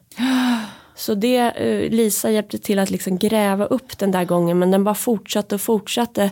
[0.94, 4.84] Så det, eh, Lisa hjälpte till att liksom gräva upp den där gången men den
[4.84, 6.30] bara fortsatte och fortsatte.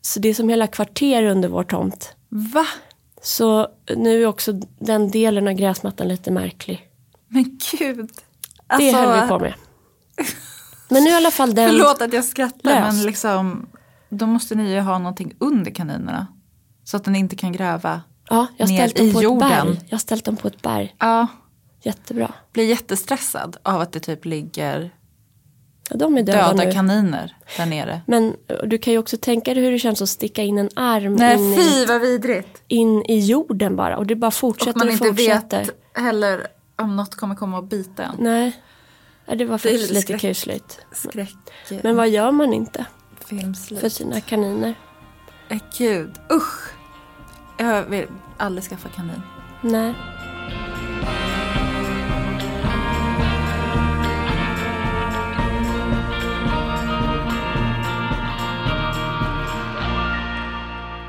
[0.00, 2.14] Så det är som hela kvarter under vår tomt.
[2.28, 2.66] Va?
[3.22, 6.88] Så nu är också den delen av gräsmattan lite märklig.
[7.28, 7.96] Men gud.
[7.96, 9.54] Det Alltså, höll vi på med.
[10.88, 11.68] Men nu i alla fall den...
[11.70, 12.96] Förlåt att jag skrattar löst.
[12.96, 13.66] men liksom
[14.08, 16.26] då måste ni ju ha någonting under kaninerna.
[16.84, 18.00] Så att den inte kan gräva.
[18.28, 19.52] Ja, jag ner ställt i på jorden.
[19.52, 19.80] ett berg.
[19.88, 20.96] Jag har ställt den på ett berg.
[20.98, 21.26] Ja,
[21.82, 22.32] Jättebra.
[22.52, 24.90] blir jättestressad av att det typ ligger
[25.90, 28.00] Ja, de är döda, döda kaniner där nere.
[28.06, 30.68] Men eh, du kan ju också tänka dig hur det känns att sticka in en
[30.76, 32.62] arm in, Nej i, fy vad vidrigt.
[32.68, 33.96] in i jorden bara.
[33.96, 35.58] Och det bara Och fortsätter man och, inte fortsätter.
[35.58, 36.46] vet heller
[36.76, 38.14] om något kommer komma och bita en.
[38.18, 38.56] Nej,
[39.34, 40.20] det var faktiskt lite lite skräck.
[40.20, 40.80] kusligt.
[40.92, 41.34] Skräck.
[41.82, 42.86] Men vad gör man inte
[43.26, 43.80] Filmslut.
[43.80, 44.74] för sina kaniner?
[45.48, 46.72] Eh, Gud, usch.
[47.58, 49.22] Jag vill aldrig skaffa kanin.
[49.62, 49.94] Nej.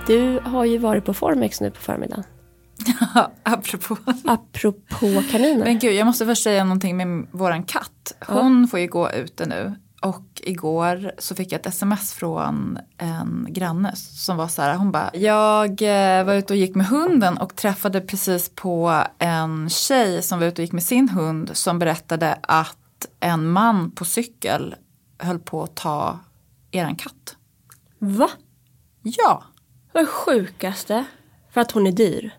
[0.07, 2.23] Du har ju varit på Formex nu på förmiddagen.
[3.43, 3.97] Apropå.
[4.25, 5.65] Apropå kaniner.
[5.65, 8.15] Men gud, jag måste först säga någonting med våran katt.
[8.27, 9.75] Hon får ju gå ute nu.
[10.01, 14.91] Och igår så fick jag ett sms från en granne som var så här, hon
[14.91, 20.21] bara, jag eh, var ute och gick med hunden och träffade precis på en tjej
[20.21, 24.75] som var ute och gick med sin hund som berättade att en man på cykel
[25.19, 26.19] höll på att ta
[26.71, 27.35] eran katt.
[27.99, 28.29] Va?
[29.01, 29.43] Ja,
[29.93, 31.05] Vad är det sjukaste?
[31.51, 32.35] För att hon är dyr.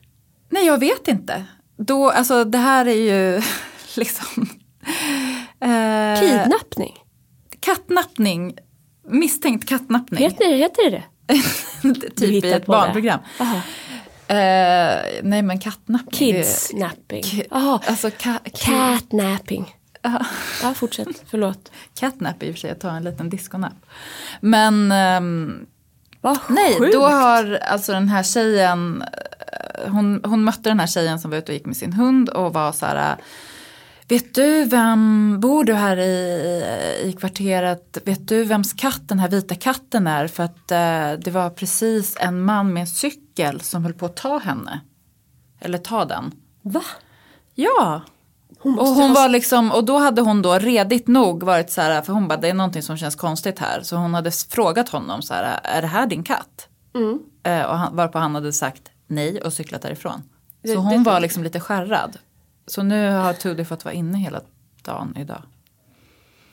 [0.48, 1.44] Nej jag vet inte.
[1.76, 2.92] Då, alltså det här är
[3.34, 3.42] ju
[3.96, 4.48] liksom...
[5.61, 6.94] eh, Kidnappning.
[7.61, 8.58] Kattnappning,
[9.08, 10.20] misstänkt kattnappning.
[10.20, 11.02] Heter det heter det?
[12.16, 12.66] typ i ett det.
[12.66, 13.20] barnprogram.
[14.30, 14.37] Eh,
[15.22, 16.12] nej men kattnappning.
[16.18, 17.22] Kidsnapping.
[17.22, 17.80] Ki- Jaha.
[17.87, 19.74] Alltså ka- Catnapping.
[20.62, 21.08] Ja, fortsätt.
[21.30, 21.70] Förlåt.
[21.98, 23.87] catnap i och för sig att ta en liten disconapp.
[24.40, 25.66] Men ehm,
[26.20, 26.92] Vad nej, sjukt.
[26.92, 29.04] då har alltså den här tjejen,
[29.88, 32.53] hon, hon mötte den här tjejen som var ute och gick med sin hund och
[32.53, 33.16] var så här
[34.09, 39.29] Vet du vem, bor du här i, i kvarteret, vet du vems katt den här
[39.29, 40.27] vita katten är?
[40.27, 44.16] För att eh, det var precis en man med en cykel som höll på att
[44.16, 44.81] ta henne.
[45.61, 46.33] Eller ta den.
[46.62, 46.83] Va?
[47.55, 48.03] Ja.
[48.59, 51.81] Hon Och hon ha- var liksom, och då hade hon då redigt nog varit så
[51.81, 53.83] här, för hon bara det är någonting som känns konstigt här.
[53.83, 56.68] Så hon hade frågat honom så här, är det här din katt?
[56.94, 57.18] Mm.
[57.42, 60.23] Eh, och han, varpå han hade sagt nej och cyklat därifrån.
[60.62, 62.18] Det- Så det hon tror var liksom lite skärrad.
[62.66, 64.40] Så nu har Tudi fått vara inne hela
[64.85, 65.42] dagen idag.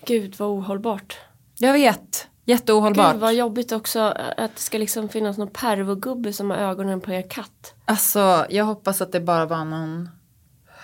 [0.06, 1.18] Gud vad ohållbart.
[1.58, 3.12] Jag vet, jätteohållbart.
[3.12, 4.00] Gud vad jobbigt också
[4.38, 7.74] att det ska liksom finnas någon pervogubbe som har ögonen på er katt.
[7.86, 10.10] Alltså jag hoppas att det bara var någon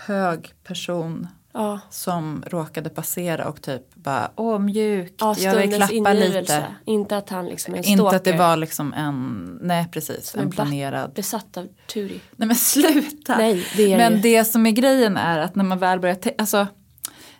[0.06, 5.94] hög person Ja, som råkade passera och typ bara åh mjukt, ja jag vill klappa
[5.94, 6.40] ingivelse.
[6.40, 6.66] lite.
[6.86, 10.42] Inte att han liksom är en Inte att det var liksom en, nej precis, Som
[10.42, 11.14] en planerad.
[11.14, 12.20] Besatt av Turi.
[12.36, 13.38] Nej men sluta!
[13.38, 14.20] Nej, det är men det.
[14.38, 16.68] det som är grejen är att när man väl börjar, alltså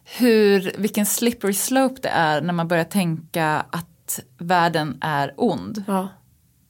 [0.04, 5.84] hur, vilken slippery slope det är när man börjar tänka att världen är ond.
[5.88, 6.08] Ja,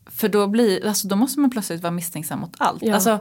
[0.05, 2.83] För då, blir, alltså, då måste man plötsligt vara misstänksam mot allt.
[2.83, 2.93] Ja.
[2.93, 3.19] Alltså,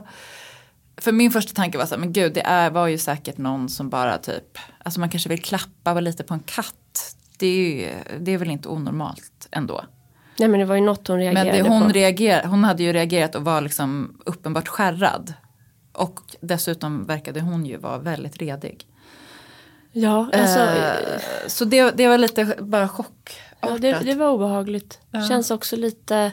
[0.97, 3.69] för min första tanke var så här, men gud det är, var ju säkert någon
[3.69, 7.15] som bara typ, alltså man kanske vill klappa lite på en katt.
[7.39, 9.81] Det är, ju, det är väl inte onormalt ändå.
[10.39, 11.89] nej men det var ju något hon Men reagerade det, hon, på.
[11.89, 15.33] reager, hon hade ju reagerat och var liksom uppenbart skärrad.
[15.93, 18.85] Och dessutom verkade hon ju vara väldigt redig.
[19.91, 23.31] Ja, alltså, Eh, så det, det var lite bara chock.
[23.61, 24.99] ja, det, det var obehagligt.
[25.11, 25.27] Ja.
[25.27, 26.31] Känns också lite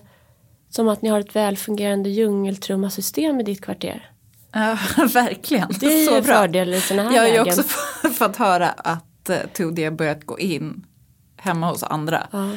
[0.71, 4.11] som att ni har ett välfungerande djungeltrummasystem i ditt kvarter.
[4.53, 4.79] Ja,
[5.13, 5.69] verkligen.
[5.81, 7.63] Det är ju fördel i såna här Jag har ju också
[8.15, 10.87] fått höra att eh, Tudi har börjat gå in
[11.37, 12.27] hemma hos andra.
[12.33, 12.51] Ja.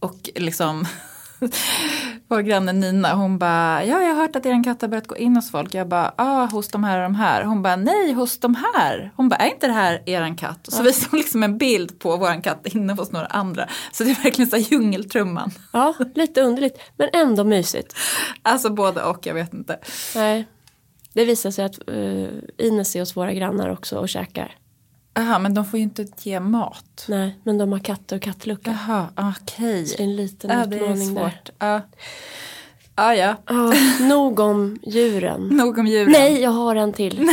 [0.00, 0.86] Och liksom
[2.28, 5.16] vår granne Nina hon bara ja jag har hört att er katt har börjat gå
[5.16, 5.74] in hos folk.
[5.74, 7.44] Jag bara ja ah, hos de här och de här.
[7.44, 9.12] Hon bara nej hos de här.
[9.16, 10.66] Hon bara är inte det här eran katt?
[10.66, 13.68] Och så visar hon liksom en bild på våran katt inne hos några andra.
[13.92, 15.50] Så det är verkligen så här djungeltrumman.
[15.72, 16.78] ja, lite underligt.
[16.96, 17.96] Men ändå mysigt.
[18.42, 19.78] Alltså både och jag vet inte.
[20.14, 20.46] Nej.
[21.14, 24.56] Det visar sig att uh, Ines är hos våra grannar också och käkar.
[25.14, 27.04] Jaha men de får ju inte ge mat.
[27.08, 28.78] Nej, men de har katter och kattlucka.
[28.88, 29.86] Jaha okej.
[29.86, 31.40] Så det är en liten Ja, utmaning där.
[31.58, 31.80] Ja.
[32.96, 33.36] Ja, ja.
[33.46, 35.40] Ja, nog om djuren.
[35.50, 36.12] Nog om djuren.
[36.12, 37.28] Nej, jag har en till.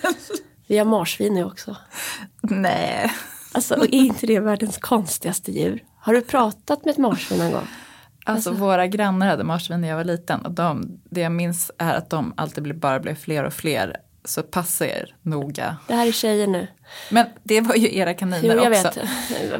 [0.66, 1.76] Vi har marsvin nu också.
[2.40, 3.12] Nej.
[3.52, 5.84] Alltså, är inte det världens konstigaste djur?
[6.00, 7.68] Har du pratat med ett marsvin någon gång?
[8.24, 10.40] Alltså, våra grannar hade marsvin när jag var liten.
[10.40, 13.96] Och de, det jag minns är att de alltid blev, bara blev fler och fler.
[14.24, 15.76] Så passa er noga.
[15.88, 16.66] Det här är tjejer nu.
[17.10, 19.00] Men det var ju era kaniner Jo, jag också.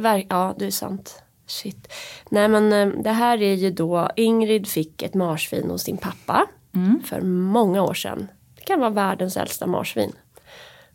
[0.00, 0.26] vet.
[0.30, 1.22] Ja, det är sant.
[1.46, 1.92] Shit.
[2.30, 6.46] Nej, men eh, det här är ju då Ingrid fick ett marsvin hos sin pappa
[6.74, 7.02] Mm.
[7.04, 8.28] för många år sedan.
[8.56, 10.12] Det kan vara världens äldsta marsvin.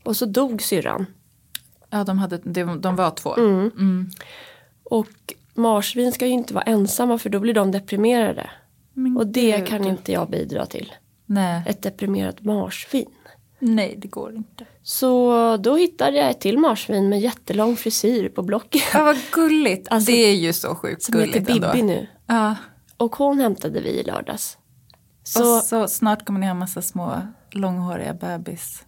[0.04, 1.06] Och så dog syrran.
[1.90, 3.36] Ja, de, hade, de, de var två.
[3.36, 3.60] Mm.
[3.78, 4.10] Mm.
[4.84, 5.08] Och
[5.58, 8.50] marsvin ska ju inte vara ensamma för då blir de deprimerade.
[8.94, 9.68] Men Och det gud.
[9.68, 10.94] kan inte jag bidra till.
[11.26, 11.62] Nej.
[11.66, 13.10] Ett deprimerat marsvin.
[13.60, 14.66] Nej, det går inte.
[14.84, 18.82] Så då hittade jag ett till marsvin med jättelång frisyr på Blocket.
[18.94, 19.88] Ja, vad gulligt.
[19.92, 21.94] Alltså, det är ju så sjukt Som heter gulligt Bibi ändå.
[21.94, 22.08] nu.
[22.28, 22.56] Ja.
[22.98, 24.58] Och hon hämtade vi i lördags.
[25.24, 28.84] Så, Och så snart kommer ni ha massa små långhåriga bebis.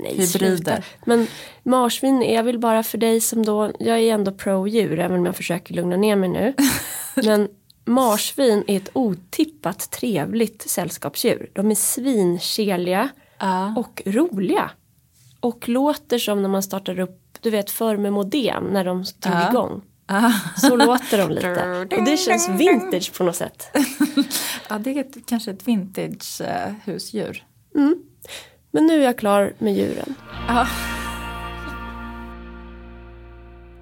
[0.00, 0.26] Nej, hybrider.
[0.38, 0.82] sluta.
[1.06, 1.26] Men
[1.62, 5.36] marsvin är väl bara för dig som då, jag är ändå pro-djur även om jag
[5.36, 6.54] försöker lugna ner mig nu.
[7.24, 7.48] Men
[7.84, 11.50] marsvin är ett otippat trevligt sällskapsdjur.
[11.52, 13.74] De är svinkeliga Ja.
[13.76, 14.70] och roliga.
[15.40, 19.32] Och låter som när man startar upp, du vet förr med modem när de stod
[19.32, 19.50] Ja.
[19.50, 19.82] igång.
[20.56, 21.86] Så låter de lite.
[21.96, 23.66] Och det känns vintage på något sätt.
[24.68, 27.44] ja, det är ett, kanske ett vintage eh, husdjur.
[28.74, 30.14] Men nu är jag klar med djuren.
[30.48, 30.66] Ja.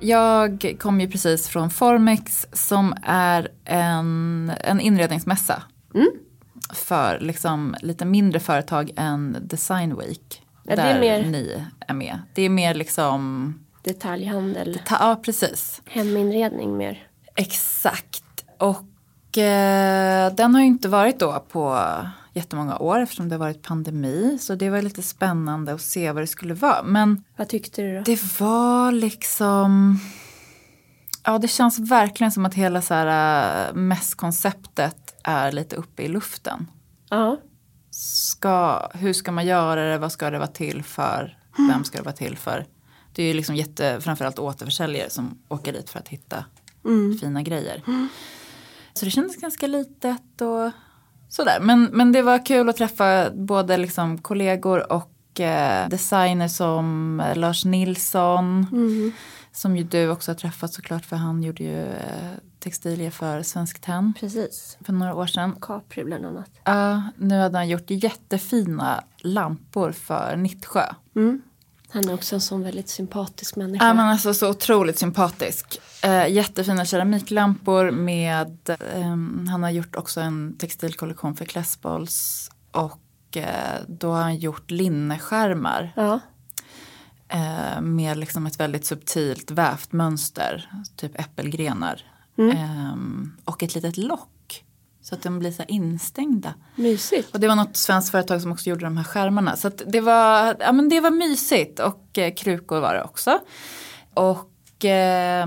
[0.00, 5.62] Jag kom ju precis från Formex som är en, en inredningsmässa.
[6.72, 10.42] För liksom lite mindre företag än Design Week.
[10.64, 12.18] Ja, det är där mer- ni är med.
[12.34, 15.82] Det är mer liksom, Detaljhandel, ta, ja precis.
[15.86, 17.06] heminredning mer.
[17.36, 18.24] Exakt.
[18.58, 21.78] Och eh, den har ju inte varit då på
[22.32, 24.38] jättemånga år eftersom det har varit pandemi.
[24.40, 26.82] Så det var lite spännande att se vad det skulle vara.
[26.82, 28.02] Men Vad tyckte du då?
[28.02, 29.98] det var liksom...
[31.24, 36.08] Ja, det känns verkligen som att hela så här äh, mässkonceptet är lite uppe i
[36.08, 36.70] luften.
[37.10, 37.40] Ja,
[37.90, 39.98] Ska, hur ska man göra det?
[39.98, 41.38] Vad ska det vara till för?
[41.68, 42.66] Vem ska det vara till för?
[43.12, 46.44] Det är ju liksom jätte, framförallt återförsäljare som åker dit för att hitta
[47.20, 47.82] fina grejer.
[48.94, 50.70] Så det kändes ganska litet och
[51.32, 51.60] sådär.
[51.60, 57.64] Men, men det var kul att träffa både liksom kollegor och eh, designer som Lars
[57.64, 58.66] Nilsson.
[59.54, 63.80] Som ju du också har träffat såklart för han gjorde ju eh, textilier för Svensk
[63.80, 64.78] Tenn precis.
[64.80, 65.56] för några år sedan.
[65.60, 66.50] Capri bland annat.
[66.64, 70.86] Ja, nu hade han gjort jättefina lampor för Nittsjö.
[71.92, 73.86] Han är också en sån väldigt sympatisk människa.
[73.86, 75.80] Ja men alltså så otroligt sympatisk.
[76.04, 83.80] Eh, jättefina keramiklampor med, ehm, han har gjort också en textilkollektion för Klässbolls och eh,
[83.88, 86.20] då har han gjort linneskärmar Ja,
[87.28, 92.02] eh, med liksom ett väldigt subtilt vävt mönster, typ äppelgrenar.
[92.38, 94.31] Ehm, och ett litet lock
[95.02, 96.54] så att de blir så instängda.
[96.74, 97.34] mysigt.
[97.34, 99.56] Och det var något svenskt företag som också gjorde de här skärmarna.
[99.56, 103.38] Så att det, var, ja, men det var mysigt och eh, krukor var det också.
[104.14, 105.42] Och eh,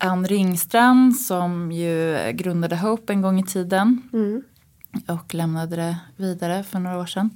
[0.00, 4.02] Ann Ringstrand som ju grundade Hope en gång i tiden.
[5.08, 7.30] Och lämnade det vidare för några år sedan.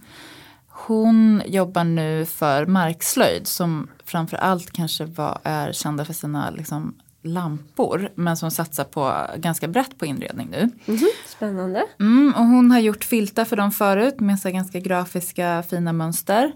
[0.68, 6.94] Hon jobbar nu för Markslöjd som framför allt kanske var, är kända för sina liksom,
[7.22, 8.09] lampor.
[8.14, 10.70] Men som satsar på ganska brett på inredning nu.
[10.87, 11.85] Mhm, Spännande.
[12.00, 16.52] Mm, och hon har gjort filtar för dem förut med så ganska grafiska fina mönster.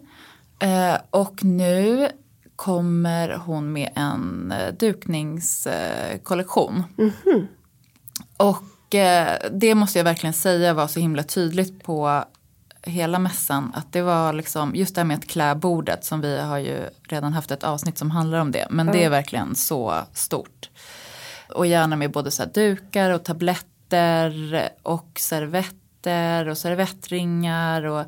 [0.59, 2.09] Eh, och nu
[2.57, 6.83] kommer hon med en eh, dukningskollektion.
[8.37, 12.25] Och eh, det måste jag verkligen säga var så himla tydligt på
[12.87, 13.73] hela mässan.
[13.75, 16.89] Att det var liksom, just det här med att klä bordet som vi har ju
[17.03, 18.67] redan haft ett avsnitt som handlar om det.
[18.71, 20.71] Men det är verkligen så stort.
[21.49, 27.85] Och gärna med både så här dukar och tabletter och servetter och servettringar.
[27.85, 28.05] Och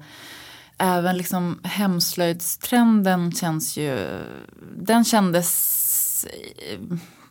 [0.79, 4.21] även liksom hemslöjdstrenden känns ju,
[4.77, 6.27] den kändes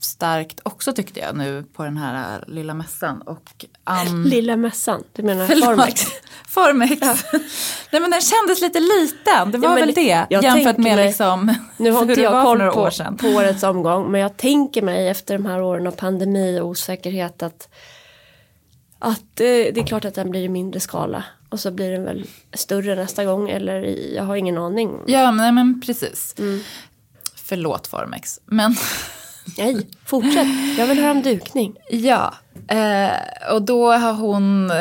[0.05, 3.21] starkt också tyckte jag nu på den här lilla mässan.
[3.21, 4.23] Och Ann...
[4.29, 5.65] Lilla mässan, du menar Förlåt.
[5.65, 6.01] Formex?
[6.47, 7.01] Formex.
[7.91, 10.25] Nej men den kändes lite liten, det var men väl det.
[10.29, 13.17] Jämfört med mig- liksom Nu har inte jag koll på, år sedan.
[13.17, 17.43] på årets omgång men jag tänker mig efter de här åren av pandemi och osäkerhet
[17.43, 17.69] att,
[18.99, 22.03] att det, det är klart att den blir i mindre skala och så blir den
[22.03, 23.81] väl större nästa gång eller
[24.15, 24.99] jag har ingen aning.
[25.07, 26.35] Ja men, men precis.
[26.37, 26.59] Mm.
[27.35, 28.39] Förlåt Formex.
[28.45, 28.75] Men
[29.57, 30.47] Nej, fortsätt.
[30.77, 31.75] Jag vill höra om dukning.
[31.89, 32.33] ja,
[32.67, 34.71] eh, och då har hon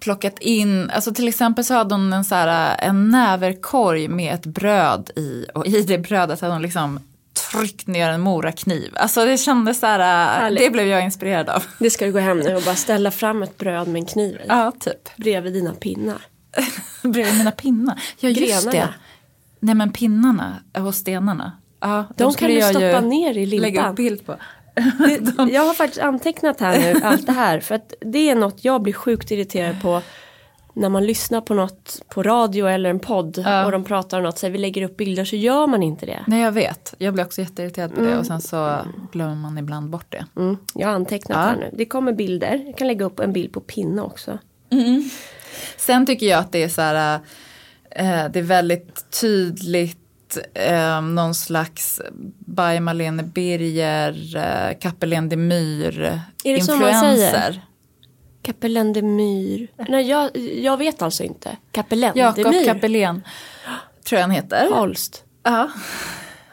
[0.00, 4.46] plockat in, alltså till exempel så hade hon en, så här, en näverkorg med ett
[4.46, 7.00] bröd i och i det brödet hade hon liksom
[7.50, 8.92] tryckt ner en morakniv.
[8.96, 9.98] Alltså det kändes så här,
[10.40, 10.62] Härligt.
[10.62, 11.64] det blev jag inspirerad av.
[11.78, 14.34] Det ska du gå hem nu och bara ställa fram ett bröd med en kniv
[14.34, 14.44] i.
[14.48, 15.16] Ja, typ.
[15.16, 16.18] Bredvid dina pinnar.
[17.02, 18.00] Bredvid mina pinnar.
[18.20, 18.70] Ja, just Grenarna.
[18.86, 18.94] det.
[19.60, 21.52] Nej, men pinnarna och stenarna.
[21.80, 23.90] Ja, De kan skulle du stoppa ner i Lägga limpan.
[23.90, 24.32] upp bild på.
[24.76, 28.64] Det, jag har faktiskt antecknat här nu allt det här för att det är något
[28.64, 30.02] jag blir sjukt irriterad på
[30.74, 33.64] när man lyssnar på något på radio eller en podd Ja.
[33.64, 36.06] och de pratar om något, så här, vi lägger upp bilder så gör man inte
[36.06, 36.24] det.
[36.26, 36.94] Nej, jag vet.
[36.98, 38.78] Jag blir också jätteirriterad på det och sen så
[39.12, 40.26] glömmer man ibland bort det.
[40.36, 41.42] Mm, jag har antecknat Ja.
[41.42, 41.70] här nu.
[41.72, 44.38] Det kommer bilder, jag kan lägga upp en bild på pinne också.
[45.76, 47.14] Sen tycker jag att det är så här,
[47.90, 49.98] eh, det är väldigt tydligt
[50.54, 52.00] eh, någon slags
[52.38, 57.62] by Malene Birger, eh, Kappelén de Myr Är det så man säger?
[58.42, 59.68] Kapellen de Myr.
[59.88, 61.56] Nej, jag, jag vet alltså inte.
[61.72, 62.64] Kapellen de Jakob Myr.
[62.64, 63.22] Kappelén,
[64.04, 64.70] tror jag han heter.
[64.74, 65.24] Holst.
[65.42, 65.70] Ja.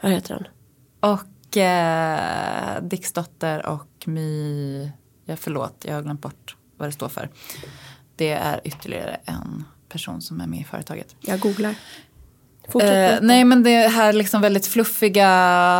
[0.00, 0.46] Vad heter han?
[1.12, 4.90] Och eh, Dixdotter och My
[5.24, 7.28] Jag förlåt, jag har glömt bort vad det står för.
[8.16, 11.16] Det är ytterligare en person som är med i företaget.
[11.20, 11.74] Jag googlar.
[12.80, 15.28] Eh, nej men det här liksom väldigt fluffiga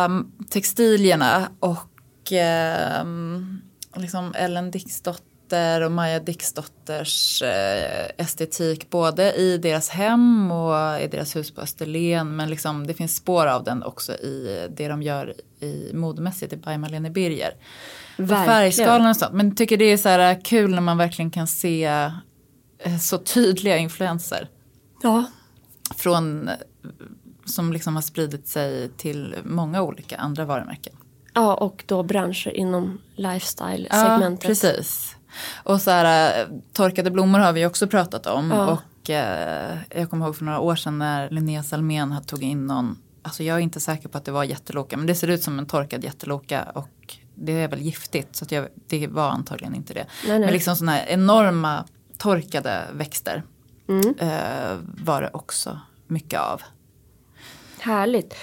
[0.05, 3.05] mm, textilierna och eh,
[3.95, 11.35] liksom Ellen Dixdotter och Maja Dixdotters eh, estetik både i deras hem och i deras
[11.35, 12.35] hus på Österlen.
[12.35, 16.57] Men liksom, det finns spår av den också i det de gör i modemässigt i
[16.57, 17.53] By Malene Birger.
[18.17, 19.33] Färgskalan och sånt.
[19.33, 21.85] Men tycker det är så här kul när man verkligen kan se
[22.79, 24.49] eh, så tydliga influenser.
[25.01, 25.25] Ja.
[25.97, 26.49] Från
[27.45, 30.93] som liksom har spridit sig till många olika andra varumärken.
[31.33, 34.43] Ja, och då branscher inom lifestyle-segmentet.
[34.43, 35.15] Ja, precis.
[35.53, 38.51] Och så här, torkade blommor har vi också pratat om.
[38.51, 38.71] Ja.
[38.71, 42.97] Och eh, jag kommer ihåg för några år sedan när Linnea Salmén tog in någon,
[43.21, 45.59] alltså jag är inte säker på att det var jätteloka, men det ser ut som
[45.59, 50.05] en torkad jätteloka och det är väl giftigt så jag, det var antagligen inte det.
[50.27, 50.39] Nej, nej.
[50.39, 51.85] Men liksom sådana här enorma
[52.17, 53.43] torkade växter
[53.89, 54.15] mm.
[54.19, 56.61] eh, var det också mycket av.
[57.85, 58.35] Härligt.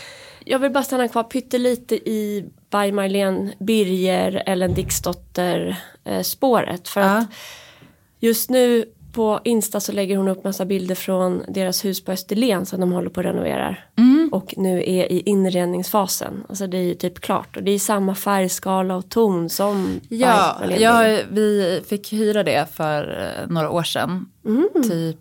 [0.45, 6.89] Jag vill bara stanna kvar pyttelite i By Marlene Birger, Ellen Dixdotter eh, spåret.
[6.89, 7.07] För ja.
[7.07, 7.27] att
[8.21, 12.67] just nu på Insta så lägger hon upp massa bilder från deras hus på Österlen
[12.67, 13.77] som de håller på att renovera.
[13.99, 14.29] Mm.
[14.33, 16.45] Och nu är i inredningsfasen.
[16.49, 17.57] Alltså det är ju typ klart.
[17.57, 23.23] Och det är samma färgskala och ton som Ja, ja vi fick hyra det för
[23.23, 24.27] eh, några år sedan.
[24.45, 24.69] Mm.
[24.89, 25.19] Typ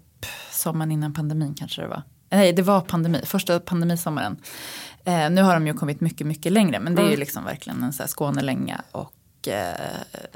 [0.51, 2.01] sommaren innan pandemin kanske det var.
[2.32, 4.38] Nej, det var pandemi, första pandemisommaren.
[5.05, 6.79] Eh, nu har de ju kommit mycket, mycket längre.
[6.79, 9.73] Men det är ju liksom verkligen en så här Skånelänga och eh,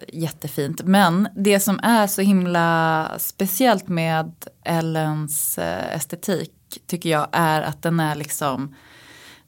[0.07, 0.81] jättefint.
[0.83, 4.33] Men det som är så himla speciellt med
[4.63, 6.51] Ellens eh, estetik
[6.87, 8.75] tycker jag är att den är liksom,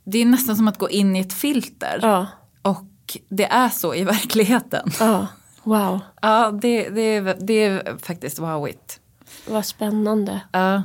[0.03, 1.99] det är nästan som att gå in i ett filter.
[2.01, 2.27] Ja.
[2.61, 4.89] Och det är så i verkligheten.
[4.99, 5.27] Ja,
[5.63, 5.99] wow.
[6.21, 8.99] Ja, det, det, är, det är faktiskt wowigt.
[9.47, 10.41] Vad spännande.
[10.51, 10.83] Ja.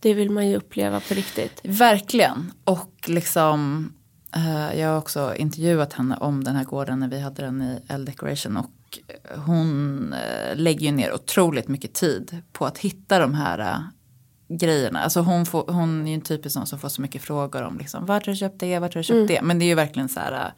[0.00, 1.60] Det vill man ju uppleva på riktigt.
[1.64, 2.52] Verkligen.
[2.64, 3.92] Och liksom,
[4.36, 7.78] eh, jag har också intervjuat henne om den här gården när vi hade den i
[7.88, 8.56] L Decoration.
[8.56, 8.98] Och
[9.46, 13.80] hon eh, lägger ju ner otroligt mycket tid på att hitta de här eh,
[14.48, 15.00] grejerna.
[15.00, 17.78] Alltså hon, får, hon är ju en typisk sån som får så mycket frågor om
[17.78, 19.26] liksom, vart har du köpt det, vart har du köpt mm.
[19.26, 19.42] det.
[19.42, 20.52] Men det är ju verkligen så här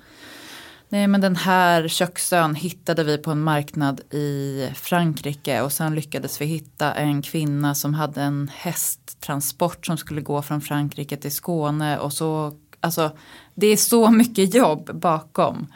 [0.92, 6.40] Nej men den här köksön hittade vi på en marknad i Frankrike och sen lyckades
[6.40, 11.98] vi hitta en kvinna som hade en hästtransport som skulle gå från Frankrike till Skåne
[11.98, 13.16] och så Alltså
[13.54, 15.66] det är så mycket jobb bakom.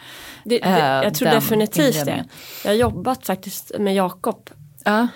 [0.45, 2.25] Det, det, jag tror definitivt det.
[2.65, 4.51] Jag har jobbat faktiskt med Jakob.
[4.85, 5.09] Ja.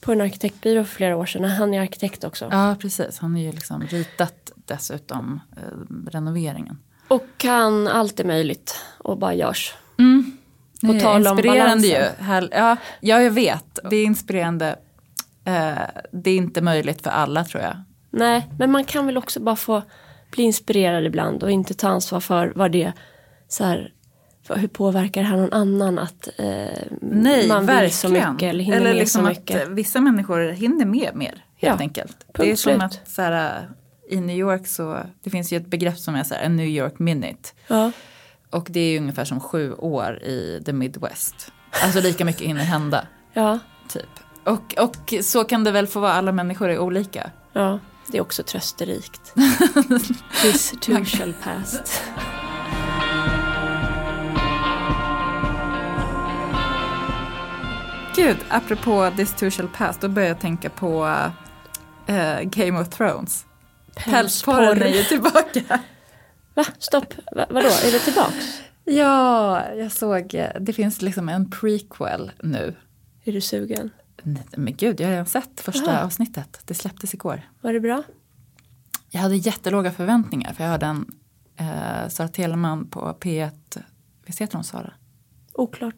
[0.00, 1.44] På en arkitektbyrå för flera år sedan.
[1.44, 2.48] Han är arkitekt också.
[2.50, 6.78] Ja precis, han har ju liksom ritat dessutom eh, renoveringen.
[7.08, 9.74] Och kan allt är möjligt och bara görs.
[9.98, 10.36] Mm.
[10.80, 12.04] På tal om inspirerande ju.
[12.50, 13.78] Ja, ja, jag vet.
[13.90, 14.76] Det är inspirerande.
[15.44, 15.72] Eh,
[16.10, 17.76] det är inte möjligt för alla tror jag.
[18.10, 19.82] Nej, men man kan väl också bara få
[20.30, 22.92] bli inspirerad ibland och inte ta ansvar för vad det
[23.48, 23.92] så här,
[24.42, 26.44] för hur påverkar det här någon annan att eh,
[27.00, 27.80] Nej, man verkligen.
[27.80, 29.62] vill så mycket eller hinner eller med liksom så mycket.
[29.62, 32.16] Att vissa människor hinner med mer helt ja, enkelt.
[32.32, 33.68] Det är som att så här,
[34.12, 36.66] i New York så, det finns ju ett begrepp som är så här, en New
[36.66, 37.48] York minute.
[37.66, 37.92] Ja.
[38.50, 41.52] Och det är ju ungefär som sju år i the Midwest.
[41.82, 43.06] Alltså lika mycket hinner hända.
[43.34, 43.58] Ja.
[43.88, 44.08] Typ.
[44.44, 47.30] Och, och så kan det väl få vara, alla människor är olika.
[47.52, 49.34] Ja, det är också trösterikt.
[50.42, 52.02] This too shall pass.
[58.16, 61.04] Gud, apropå this too shall pass, då börjar jag tänka på
[62.08, 63.46] uh, Game of Thrones.
[63.94, 65.80] Pälsporren är ju tillbaka.
[66.54, 66.64] Va?
[66.78, 68.60] Stopp, Va, vadå, är det tillbaks?
[68.84, 72.76] Ja, jag såg, det finns liksom en prequel nu.
[73.24, 73.90] Är du sugen?
[74.22, 76.04] Nej, men gud, jag har redan sett första Aha.
[76.04, 76.60] avsnittet.
[76.64, 77.42] Det släpptes igår.
[77.60, 78.02] Var det bra?
[79.10, 81.06] Jag hade jättelåga förväntningar för jag hörde en
[81.56, 83.50] eh, Sara Teleman på P1,
[84.26, 84.92] visst heter hon Sara?
[85.52, 85.94] Oklart.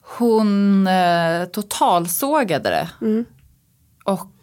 [0.00, 2.90] Hon eh, totalsågade det.
[3.00, 3.24] Mm.
[4.04, 4.39] Och Eh,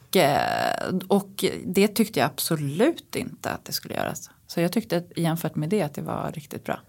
[1.08, 4.30] och det tyckte jag absolut inte att det skulle göras.
[4.47, 6.80] Så jag tyckte jämfört med det att det var riktigt bra.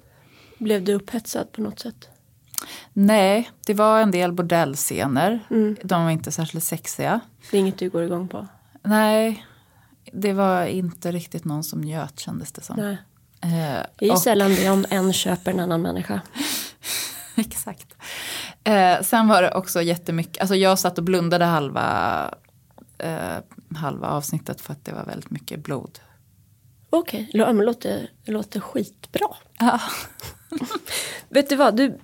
[0.59, 2.09] Blev du upphetsad på något sätt?
[2.93, 5.41] Nej, det var en del bordellscener.
[5.51, 5.77] Mm.
[5.83, 7.21] De var inte särskilt sexiga.
[7.51, 8.47] Det är inget du går igång på?
[8.83, 9.47] Nej,
[10.13, 12.77] det var inte riktigt någon som njöt kändes det som.
[12.77, 12.99] Nej.
[13.41, 14.19] Eh, det är och...
[14.19, 16.21] sällan det om en köper en annan människa.
[17.37, 17.95] Exakt.
[18.65, 22.35] Eh, sen var det också jättemycket, alltså jag satt och blundade halva
[22.99, 25.99] eh, halva avsnittet för att det var väldigt mycket blod.
[26.91, 27.45] Okej, okay.
[27.45, 29.29] det låter, låter skitbra.
[29.59, 29.81] Ja.
[31.29, 31.99] Vet du vad, du,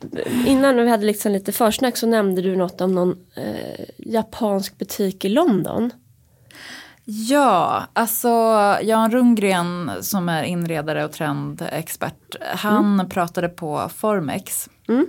[0.46, 5.24] innan vi hade liksom lite försnack så nämnde du något om någon eh, japansk butik
[5.24, 5.90] i London.
[7.04, 8.28] Ja, alltså
[8.82, 13.08] Jan Rundgren som är inredare och trendexpert, han mm.
[13.08, 14.68] pratade på Formex.
[14.88, 15.06] Mm.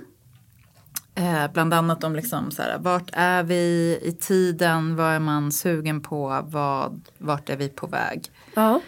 [1.15, 5.51] Eh, bland annat om liksom så här, vart är vi i tiden, vad är man
[5.51, 8.31] sugen på, vad, vart är vi på väg.
[8.53, 8.81] Ja.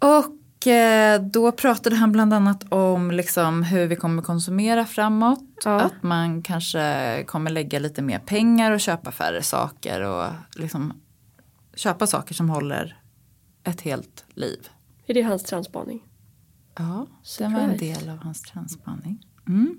[0.00, 5.44] Och eh, då pratade han bland annat om liksom hur vi kommer konsumera framåt.
[5.64, 5.80] Ja.
[5.80, 10.92] Att man kanske kommer lägga lite mer pengar och köpa färre saker och liksom
[11.74, 13.00] köpa saker som håller
[13.64, 14.68] ett helt liv.
[15.06, 16.02] Är det hans trendspaning?
[16.78, 17.06] Ja,
[17.38, 19.26] det var en del av hans trendspaning.
[19.48, 19.76] Mm.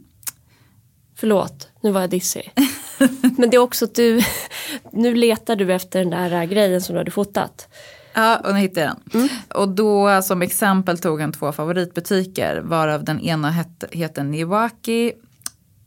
[1.15, 2.53] Förlåt, nu var jag dissig.
[3.37, 4.21] Men det är också att du,
[4.91, 7.67] nu letar du efter den där grejen som du hade fotat.
[8.13, 9.21] Ja, och nu hittade jag den.
[9.21, 9.35] Mm.
[9.49, 15.13] Och då som exempel tog han två favoritbutiker varav den ena het, heter Niwaki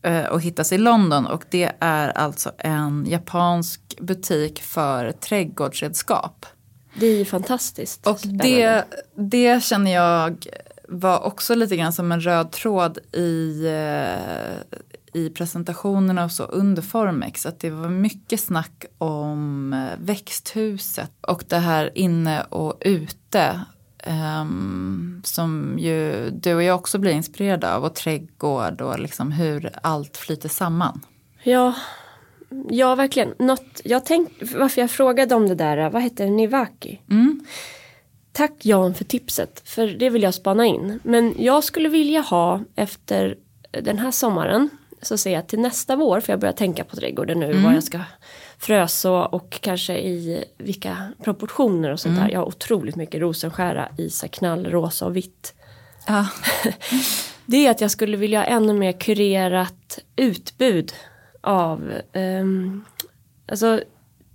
[0.01, 6.45] eh, och hittas i London och det är alltså en japansk butik för trädgårdsredskap.
[6.99, 8.83] Det är ju fantastiskt Och det,
[9.15, 10.47] det känner jag
[10.87, 13.67] var också lite grann som en röd tråd i,
[15.17, 21.43] i presentationerna och så under Formex att det var mycket snack om eh, växthuset och
[21.47, 23.61] det här inne och ute
[24.41, 29.69] um, som ju du och jag också blir inspirerade av och trädgård och liksom hur
[29.81, 31.01] allt flyter samman.
[31.43, 31.73] Ja,
[32.69, 33.33] ja verkligen.
[33.39, 37.01] Något, jag tänkt, varför jag frågade om det där, vad heter det, Nivaki?
[37.09, 37.45] Mm.
[38.31, 40.99] Tack Jan för tipset, för det vill jag spana in.
[41.03, 43.37] Men jag skulle vilja ha efter
[43.71, 44.69] den här sommaren
[45.01, 47.63] så ser jag till nästa vår, för jag börjar tänka på trädgården nu, mm.
[47.63, 47.99] vad jag ska
[48.57, 52.27] fröså och kanske i vilka proportioner och sånt mm.
[52.27, 52.33] där.
[52.33, 55.53] Jag har otroligt mycket rosenskära i så knallrosa och vitt.
[56.07, 56.27] Ja.
[57.45, 60.93] det är att jag skulle vilja ha ännu mer kurerat utbud
[61.41, 62.85] av um,
[63.47, 63.81] alltså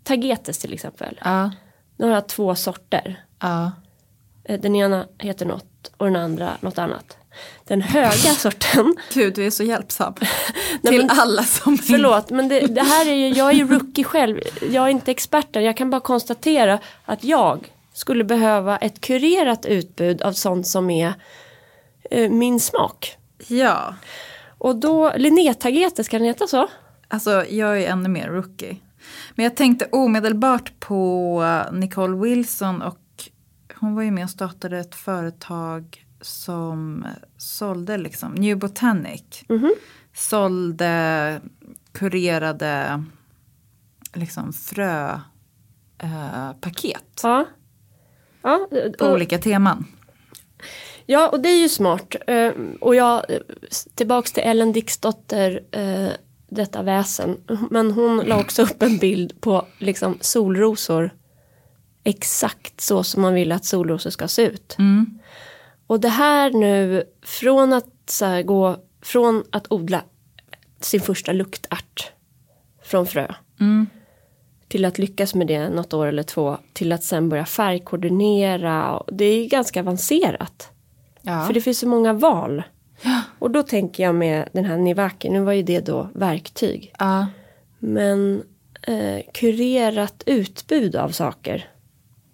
[0.02, 1.20] tagetes till exempel.
[1.24, 1.50] Ja.
[1.96, 3.24] Nu har jag två sorter.
[3.40, 3.72] Ja.
[4.44, 7.16] Eh, den ena heter något och den andra något annat
[7.64, 8.96] den höga sorten.
[9.12, 10.14] Gud, du är så hjälpsam.
[10.82, 14.04] Till men, alla som Förlåt, men det, det, här är ju, jag är ju rookie
[14.04, 14.40] själv.
[14.70, 20.22] Jag är inte expert Jag kan bara konstatera att jag skulle behöva ett kurerat utbud
[20.22, 21.14] av sånt som är
[22.10, 23.16] eh, min smak.
[23.48, 23.94] Ja.
[24.58, 26.68] Och då, Linnea-tagetet, ska den heta så?
[27.08, 28.76] Alltså, jag är ännu mer rookie.
[29.34, 32.98] Men jag tänkte omedelbart på Nicole Wilson och
[33.74, 37.06] hon var ju med och startade ett företag som
[37.36, 39.44] sålde liksom, New Botanic.
[39.48, 39.72] Mm -hmm.
[40.14, 41.40] Sålde
[41.92, 43.04] kurerade
[44.14, 45.24] liksom fröpaket.
[47.24, 47.46] Eh, ja.
[48.42, 48.68] ja.
[48.98, 49.86] På olika teman.
[51.06, 52.14] Ja, och det är ju smart.
[52.30, 52.50] Uh,
[52.80, 53.24] och jag,
[53.94, 56.10] tillbaks till Ellen Dixdotter, uh,
[56.48, 57.36] detta väsen.
[57.70, 61.10] Men hon la också upp en bild på liksom solrosor.
[62.04, 64.76] Exakt så som man vill att solrosor ska se ut.
[64.78, 65.18] Mm.
[65.93, 70.03] Och det här nu från att så gå från att odla
[70.80, 72.12] sin första luktärt
[72.82, 73.34] från frö.
[73.61, 73.86] Mm.
[74.68, 76.59] Till att lyckas med det något år eller två.
[76.72, 79.03] Till att sen börja färgkoordinera.
[79.07, 80.70] Det är ganska avancerat.
[81.22, 81.47] Ja.
[81.47, 82.62] För det finns så många val.
[83.03, 83.20] Ja.
[83.38, 86.93] Och då tänker jag med den här Nivaki, nu var ju det då verktyg.
[86.99, 87.26] Ja.
[87.78, 88.43] Men
[88.82, 91.70] eh, kurerat utbud av saker.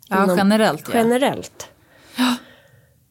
[0.09, 0.91] Ja, Inom, generellt.
[0.95, 1.69] Generellt.
[2.17, 2.37] Ja.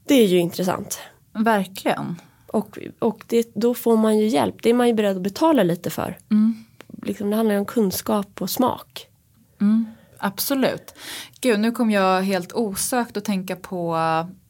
[0.08, 1.00] Det är ju intressant.
[1.34, 2.22] Verkligen.
[2.48, 4.56] Och, och det, då får man ju hjälp.
[4.64, 6.18] Det är man ju beredd att betala lite för.
[6.32, 6.66] Mm.
[7.02, 9.08] Liksom, det handlar ju om kunskap och smak.
[9.62, 9.86] Mm,
[10.18, 10.96] absolut.
[11.42, 13.96] Gud, nu kom jag helt osökt att tänka på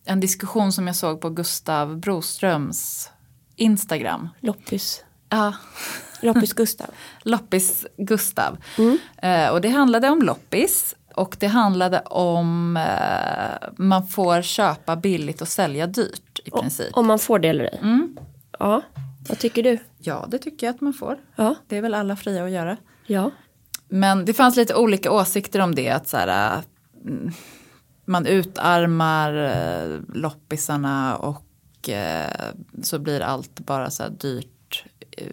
[0.06, 3.10] en diskussion som jag såg på Gustav Broströms
[3.56, 4.30] Instagram.
[4.40, 5.04] Loppis.
[5.30, 5.54] Ja.
[6.22, 6.88] Loppis Gustav.
[7.24, 8.58] loppis Gustav.
[8.78, 8.98] Mm.
[9.18, 15.42] Eh, och det handlade om loppis och det handlade om eh, man får köpa billigt
[15.42, 16.98] och sälja dyrt i princip.
[16.98, 17.80] Om man får det eller ej?
[17.82, 18.18] Mm.
[18.60, 18.82] Ja,
[19.30, 19.80] vad tycker du?
[19.98, 21.18] Ja, det tycker jag att man får.
[21.36, 21.56] Ja.
[21.68, 22.78] Det är väl alla fria att göra.
[23.06, 23.32] Ja.
[23.90, 25.90] Men det fanns lite olika åsikter om det.
[25.90, 26.62] Att så här, äh,
[28.06, 32.52] man utarmar äh, loppisarna och äh,
[32.84, 34.84] så blir allt bara så här dyrt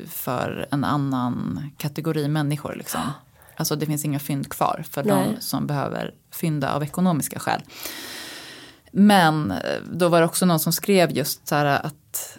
[0.09, 2.75] för en annan kategori människor.
[2.75, 3.01] Liksom.
[3.57, 5.35] Alltså det finns inga fynd kvar för Nej.
[5.35, 7.61] de som behöver fynda av ekonomiska skäl.
[8.93, 9.59] Men eh,
[9.93, 12.39] då var det också någon som skrev just så här att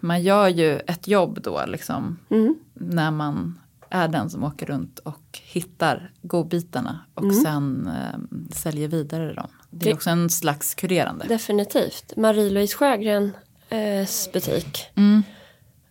[0.00, 2.18] man gör ju ett jobb då liksom.
[2.30, 2.54] Mm.
[2.74, 3.60] När man
[3.90, 7.42] är den som åker runt och hittar godbitarna och mm.
[7.42, 9.48] sen eh, säljer vidare dem.
[9.70, 11.24] Det är det, också en slags kurerande.
[11.28, 12.12] Definitivt.
[12.16, 14.86] Marie-Louise Sjögrens butik.
[14.94, 15.22] Mm.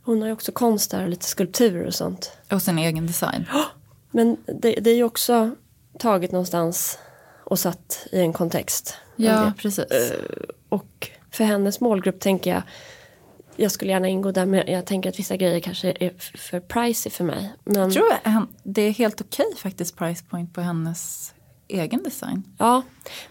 [0.04, 2.32] Hon har ju också konst där och lite skulpturer och sånt.
[2.52, 3.46] Och sin egen design.
[4.12, 5.52] Men det, det är ju också
[6.00, 7.00] taget någonstans
[7.44, 8.98] och satt i en kontext.
[9.16, 9.86] Ja, precis.
[10.70, 12.62] Och för hennes målgrupp tänker jag,
[13.56, 17.12] jag skulle gärna ingå där men jag tänker att vissa grejer kanske är för pricey
[17.12, 17.54] för mig.
[17.64, 21.34] Men Jag tror jag, det är helt okej faktiskt price point på hennes
[21.68, 22.44] egen design.
[22.58, 22.82] ja,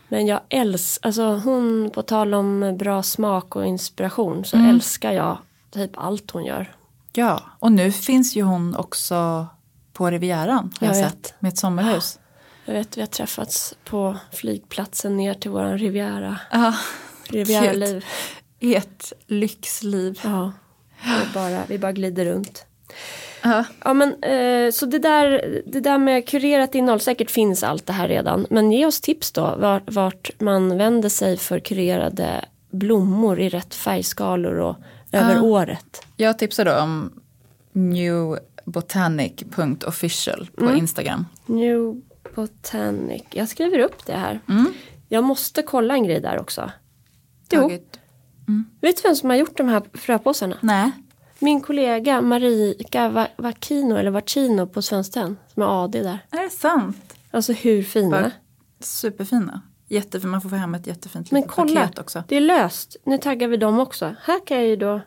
[0.08, 4.70] men jag älskar, alltså hon på tal om bra smak och inspiration så Mm.
[4.70, 5.38] älskar jag
[5.70, 6.74] typ allt hon gör.
[7.12, 9.46] Ja, och nu finns ju hon också
[10.00, 12.18] på Rivieran har jag, Jag sett med ett sommarhus.
[12.64, 16.36] Jag vet, vi har träffats på flygplatsen ner till våran Riviera.
[16.52, 16.74] Ja,
[17.28, 18.04] Riviera-liv.
[18.60, 20.20] ert lyxliv.
[20.24, 20.52] Ja,
[21.04, 22.64] vi bara, vi bara glider runt.
[23.42, 23.64] Ja.
[23.84, 27.92] Ja men eh, så det där, det där med kurerat innehåll, säkert finns allt det
[27.92, 28.46] här redan.
[28.50, 33.74] Men ge oss tips då vart, vart man vänder sig för kurerade blommor i rätt
[33.74, 34.76] färgskalor och
[35.12, 35.42] över Ja.
[35.42, 36.02] året.
[36.16, 37.12] Jag tipsar då om
[38.64, 40.76] newbotanic.official på Mm.
[40.76, 41.26] Instagram.
[41.46, 42.02] New
[42.34, 44.40] Botanic, jag skriver upp det här.
[44.48, 44.72] Mm.
[45.08, 46.70] Jag måste kolla en grej där också.
[47.52, 47.98] Jo, Tagit-
[48.80, 50.56] vet du vem som har gjort de här fröpåsarna?
[50.60, 50.90] Nej.
[51.38, 56.18] Min kollega Marika Va- Vacino, eller Vacino på Svenskt Tenn, som är AD där.
[56.30, 57.14] Är det sant?
[57.30, 58.22] Alltså hur fina?
[58.22, 58.30] Va?
[58.80, 59.60] Superfina.
[59.88, 62.24] Jättefin, man får få hem ett jättefint Men kolla, paket också.
[62.28, 62.96] det är löst.
[63.04, 64.14] Nu taggar vi dem också.
[64.22, 65.00] Här kan jag ju då,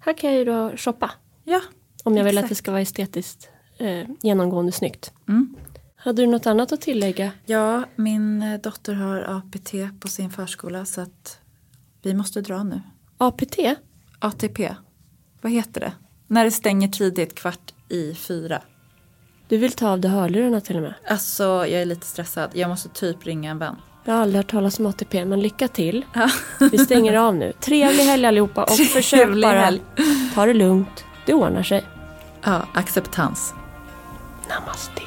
[0.00, 1.10] här kan jag ju då shoppa.
[1.44, 1.60] Ja.
[2.06, 3.48] Om jag vill att det ska vara estetiskt
[3.78, 5.12] eh, genomgående snyggt.
[5.28, 5.56] Mm.
[5.96, 7.30] Hade du något annat att tillägga?
[7.46, 11.38] Ja, min eh, dotter har APT på sin förskola så att
[12.02, 12.80] vi måste dra nu.
[13.18, 13.58] APT?
[14.18, 14.74] ATP,
[15.40, 15.92] vad heter det?
[16.26, 18.62] När det stänger tidigt, kvart i fyra.
[19.48, 20.94] Du vill ta av dig hörlurarna till och med.
[21.08, 22.50] Alltså, jag är lite stressad.
[22.54, 23.76] Jag måste typ ringa en vän.
[24.04, 26.04] Jag har aldrig hört talas om ATP, men lycka till.
[26.14, 26.30] Ja.
[26.72, 27.52] Vi stänger av nu.
[27.60, 29.82] Trevlig helg allihopa och försök Trevlig bara helg.
[30.34, 31.04] ta det lugnt.
[31.26, 31.84] Det ordnar sig
[32.46, 33.54] ja, acceptans.
[34.48, 35.02] Namaste.